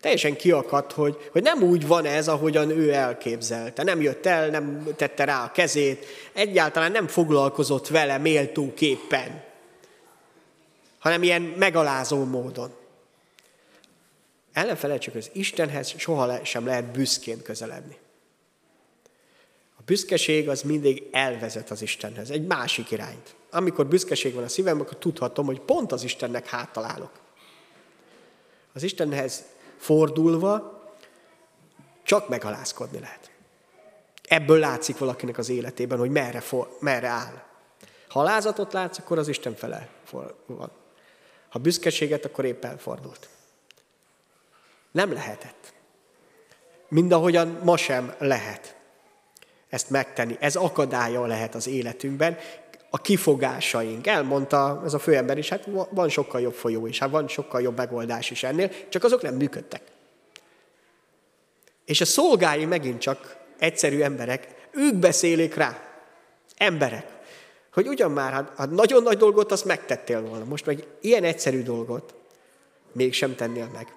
Teljesen 0.00 0.36
kiakadt, 0.36 0.92
hogy, 0.92 1.28
hogy 1.32 1.42
nem 1.42 1.62
úgy 1.62 1.86
van 1.86 2.04
ez, 2.04 2.28
ahogyan 2.28 2.70
ő 2.70 2.92
elképzelte. 2.92 3.82
Nem 3.82 4.00
jött 4.00 4.26
el, 4.26 4.48
nem 4.48 4.86
tette 4.96 5.24
rá 5.24 5.44
a 5.44 5.50
kezét, 5.52 6.06
egyáltalán 6.32 6.92
nem 6.92 7.06
foglalkozott 7.06 7.88
vele 7.88 8.18
méltóképpen, 8.18 9.44
hanem 10.98 11.22
ilyen 11.22 11.42
megalázó 11.42 12.24
módon. 12.24 12.81
El 14.52 14.66
nem 14.66 14.76
felejtsük, 14.76 15.12
hogy 15.12 15.22
az 15.22 15.36
Istenhez 15.36 15.94
soha 15.96 16.44
sem 16.44 16.66
lehet 16.66 16.84
büszkén 16.84 17.42
közeledni. 17.42 17.96
A 19.78 19.82
büszkeség 19.84 20.48
az 20.48 20.62
mindig 20.62 21.08
elvezet 21.12 21.70
az 21.70 21.82
Istenhez, 21.82 22.30
egy 22.30 22.46
másik 22.46 22.90
irányt. 22.90 23.34
Amikor 23.50 23.86
büszkeség 23.86 24.34
van 24.34 24.44
a 24.44 24.48
szívemben, 24.48 24.86
akkor 24.86 24.98
tudhatom, 24.98 25.46
hogy 25.46 25.60
pont 25.60 25.92
az 25.92 26.02
Istennek 26.02 26.46
háttalálok. 26.46 27.20
Az 28.72 28.82
Istenhez 28.82 29.44
fordulva 29.76 30.80
csak 32.02 32.28
megalázkodni 32.28 32.98
lehet. 32.98 33.30
Ebből 34.28 34.58
látszik 34.58 34.98
valakinek 34.98 35.38
az 35.38 35.48
életében, 35.48 35.98
hogy 35.98 36.10
merre, 36.10 36.40
for, 36.40 36.76
merre 36.80 37.08
áll. 37.08 37.42
Ha 38.08 38.20
alázatot 38.20 38.72
látsz, 38.72 38.98
akkor 38.98 39.18
az 39.18 39.28
Isten 39.28 39.54
fele 39.54 39.88
van. 40.46 40.70
Ha 41.48 41.58
büszkeséget, 41.58 42.24
akkor 42.24 42.44
épp 42.44 42.64
elfordult. 42.64 43.28
Nem 44.92 45.12
lehetett. 45.12 45.72
Mindahogyan 46.88 47.58
ma 47.64 47.76
sem 47.76 48.14
lehet 48.18 48.76
ezt 49.68 49.90
megtenni. 49.90 50.36
Ez 50.40 50.56
akadálya 50.56 51.26
lehet 51.26 51.54
az 51.54 51.66
életünkben, 51.66 52.38
a 52.90 52.98
kifogásaink. 52.98 54.06
Elmondta 54.06 54.82
ez 54.84 54.94
a 54.94 54.98
főember 54.98 55.38
is, 55.38 55.48
hát 55.48 55.68
van 55.90 56.08
sokkal 56.08 56.40
jobb 56.40 56.54
folyó 56.54 56.86
is, 56.86 56.98
hát 56.98 57.10
van 57.10 57.28
sokkal 57.28 57.62
jobb 57.62 57.76
megoldás 57.76 58.30
is 58.30 58.42
ennél, 58.42 58.70
csak 58.88 59.04
azok 59.04 59.22
nem 59.22 59.34
működtek. 59.34 59.82
És 61.84 62.00
a 62.00 62.04
szolgái 62.04 62.64
megint 62.64 63.00
csak 63.00 63.36
egyszerű 63.58 64.00
emberek, 64.00 64.68
ők 64.72 64.94
beszélik 64.94 65.54
rá, 65.54 65.82
emberek, 66.56 67.06
hogy 67.72 67.88
ugyan 67.88 68.10
már, 68.10 68.32
hát, 68.32 68.52
hát 68.56 68.70
nagyon 68.70 69.02
nagy 69.02 69.16
dolgot 69.16 69.52
azt 69.52 69.64
megtettél 69.64 70.22
volna, 70.22 70.44
most 70.44 70.66
meg 70.66 70.86
ilyen 71.00 71.24
egyszerű 71.24 71.62
dolgot 71.62 72.14
mégsem 72.92 73.34
tennél 73.34 73.70
meg. 73.72 73.94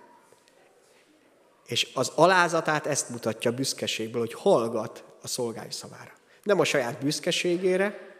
És 1.65 1.91
az 1.93 2.11
alázatát 2.15 2.85
ezt 2.85 3.09
mutatja 3.09 3.51
büszkeségből, 3.51 4.21
hogy 4.21 4.33
hallgat 4.33 5.03
a 5.21 5.27
szolgái 5.27 5.71
szavára. 5.71 6.11
Nem 6.43 6.59
a 6.59 6.63
saját 6.63 6.99
büszkeségére, 6.99 8.15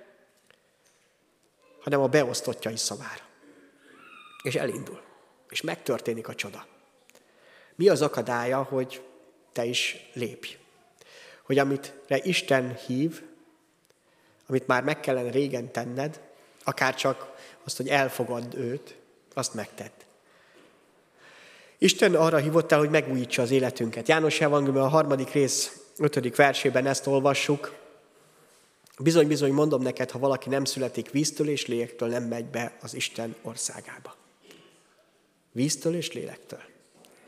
hanem 1.82 2.02
a 2.02 2.08
beosztottjai 2.08 2.78
szavára. 2.78 3.24
És 4.44 4.56
elindul. 4.56 5.02
És 5.50 5.62
megtörténik 5.62 6.28
a 6.28 6.36
csoda. 6.36 6.66
Mi 7.76 7.90
az 7.90 8.02
akadálya, 8.02 8.64
hogy 8.64 9.06
te 9.52 9.66
is 9.66 10.10
lépj? 10.14 10.58
Hogy 11.44 11.58
amit 11.58 11.94
Isten 12.08 12.76
hív, 12.76 13.24
amit 14.48 14.68
már 14.68 14.84
meg 14.84 15.00
kellene 15.00 15.30
régen 15.30 15.72
tenned, 15.72 16.22
akár 16.64 16.96
csak 16.96 17.34
azt, 17.64 17.78
hogy 17.78 17.90
elfogadd 17.90 18.56
őt, 18.56 18.96
azt 19.34 19.54
megtedd. 19.54 20.05
Isten 21.78 22.16
arra 22.16 22.38
hívott 22.38 22.72
el, 22.72 22.80
hogy 22.80 22.90
megújítsa 22.90 23.42
az 23.42 23.52
életünket. 23.52 24.08
János 24.08 24.42
Evangélium 24.42 24.84
a 24.84 24.88
harmadik 24.88 25.32
rész 25.32 25.80
ötödik 25.98 26.36
versében 26.36 26.86
ezt 26.86 27.08
olvassuk. 27.08 27.74
Bizony-bizony 29.00 29.52
mondom 29.52 29.82
neked, 29.82 30.12
ha 30.12 30.20
valaki 30.20 30.50
nem 30.50 30.66
születik 30.66 31.12
víztől 31.12 31.50
és 31.50 31.66
lélektől, 31.66 32.10
nem 32.10 32.24
megy 32.24 32.46
be 32.46 32.78
az 32.82 32.94
Isten 32.94 33.36
országába. 33.42 34.16
Víztől 35.52 35.96
és 35.96 36.12
lélektől. 36.12 36.62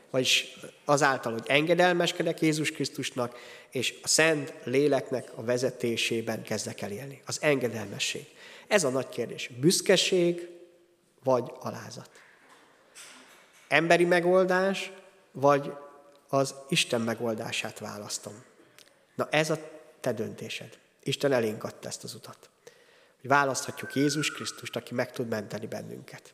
Vagyis 0.09 0.59
azáltal, 0.85 1.31
hogy 1.31 1.43
engedelmeskedek 1.45 2.41
Jézus 2.41 2.71
Krisztusnak, 2.71 3.37
és 3.71 3.99
a 4.03 4.07
Szent 4.07 4.53
Léleknek 4.63 5.31
a 5.35 5.43
vezetésében 5.43 6.41
kezdek 6.43 6.81
el 6.81 6.91
élni. 6.91 7.21
Az 7.25 7.37
engedelmesség. 7.41 8.25
Ez 8.67 8.83
a 8.83 8.89
nagy 8.89 9.09
kérdés. 9.09 9.49
Büszkeség 9.59 10.47
vagy 11.23 11.51
alázat. 11.59 12.09
Emberi 13.67 14.05
megoldás, 14.05 14.91
vagy 15.31 15.73
az 16.27 16.55
Isten 16.69 17.01
megoldását 17.01 17.79
választom. 17.79 18.43
Na 19.15 19.27
ez 19.29 19.49
a 19.49 19.57
te 19.99 20.13
döntésed. 20.13 20.77
Isten 21.03 21.31
elénk 21.31 21.63
adta 21.63 21.87
ezt 21.87 22.03
az 22.03 22.13
utat. 22.13 22.49
Hogy 23.21 23.29
választhatjuk 23.29 23.95
Jézus 23.95 24.31
Krisztust, 24.31 24.75
aki 24.75 24.93
meg 24.93 25.11
tud 25.11 25.27
menteni 25.27 25.65
bennünket. 25.65 26.33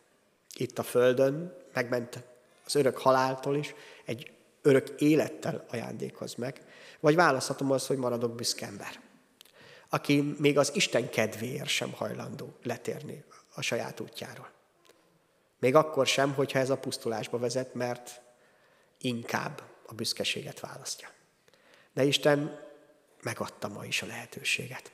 Itt 0.54 0.80
a 0.80 0.84
Földön 0.84 1.58
megment 1.74 2.24
az 2.66 2.76
örök 2.76 2.98
haláltól 2.98 3.56
is, 3.56 3.74
egy 4.06 4.32
örök 4.62 4.90
élettel 5.02 5.66
ajándékoz 5.70 6.36
meg, 6.36 6.62
vagy 7.00 7.16
választhatom 7.16 7.72
azt, 7.72 7.88
hogy 7.88 7.98
maradok 7.98 8.36
büszke 8.36 8.66
ember, 8.66 9.00
aki 9.90 10.36
még 10.38 10.58
az 10.58 10.76
Isten 10.76 11.10
kedvéért 11.10 11.68
sem 11.68 11.92
hajlandó 11.92 12.54
letérni 12.64 13.24
a 13.56 13.62
saját 13.62 14.00
útjáról. 14.00 14.52
Még 15.64 15.76
akkor 15.76 16.08
sem, 16.08 16.34
hogyha 16.34 16.60
ez 16.60 16.70
a 16.70 16.78
pusztulásba 16.78 17.38
vezet, 17.38 17.74
mert 17.74 18.22
inkább 18.98 19.62
a 19.86 19.94
büszkeséget 19.94 20.60
választja. 20.60 21.10
De 21.94 22.04
Isten 22.04 22.60
megadta 23.22 23.68
ma 23.68 23.86
is 23.86 24.02
a 24.02 24.06
lehetőséget. 24.06 24.92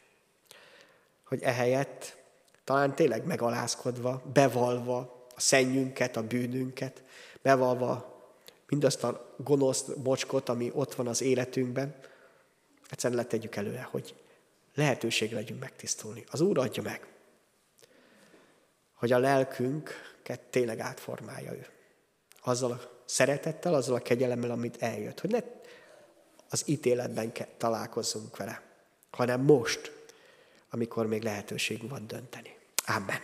Hogy 1.24 1.42
ehelyett 1.42 2.18
talán 2.64 2.96
tényleg 2.96 3.26
megalázkodva, 3.26 4.22
bevalva 4.34 5.28
a 5.36 5.40
szennyünket, 5.40 6.16
a 6.16 6.28
bűnünket, 6.28 7.04
bevalva 7.42 8.22
mindazt 8.68 9.04
a 9.04 9.36
gonosz 9.38 9.84
bocskot, 9.84 10.50
ami 10.50 10.72
ott 10.74 10.96
van 10.96 11.08
az 11.08 11.22
életünkben, 11.22 11.96
egyszerűen 12.90 13.20
letegyük 13.20 13.56
előre, 13.56 13.88
hogy 13.92 14.16
lehetőség 14.76 15.32
legyünk 15.32 15.60
megtisztulni. 15.60 16.24
Az 16.32 16.42
Úr 16.42 16.58
adja 16.58 16.84
meg, 16.84 17.08
hogy 18.94 19.12
a 19.12 19.20
lelkünket 20.30 20.40
tényleg 20.52 20.80
átformálja 20.80 21.52
ő. 21.54 21.68
Azzal 22.44 22.72
a 22.72 23.02
szeretettel, 23.06 23.74
azzal 23.74 23.96
a 23.96 24.00
kegyelemmel, 24.00 24.52
amit 24.52 24.82
eljött. 24.82 25.20
Hogy 25.20 25.30
ne 25.32 25.40
az 26.50 26.64
ítéletben 26.66 27.32
találkozzunk 27.58 28.38
vele, 28.38 28.62
hanem 29.12 29.42
most, 29.42 29.92
amikor 30.70 31.08
még 31.08 31.24
lehetőségünk 31.24 31.92
van 31.92 32.08
dönteni. 32.08 32.58
Amen. 32.86 33.20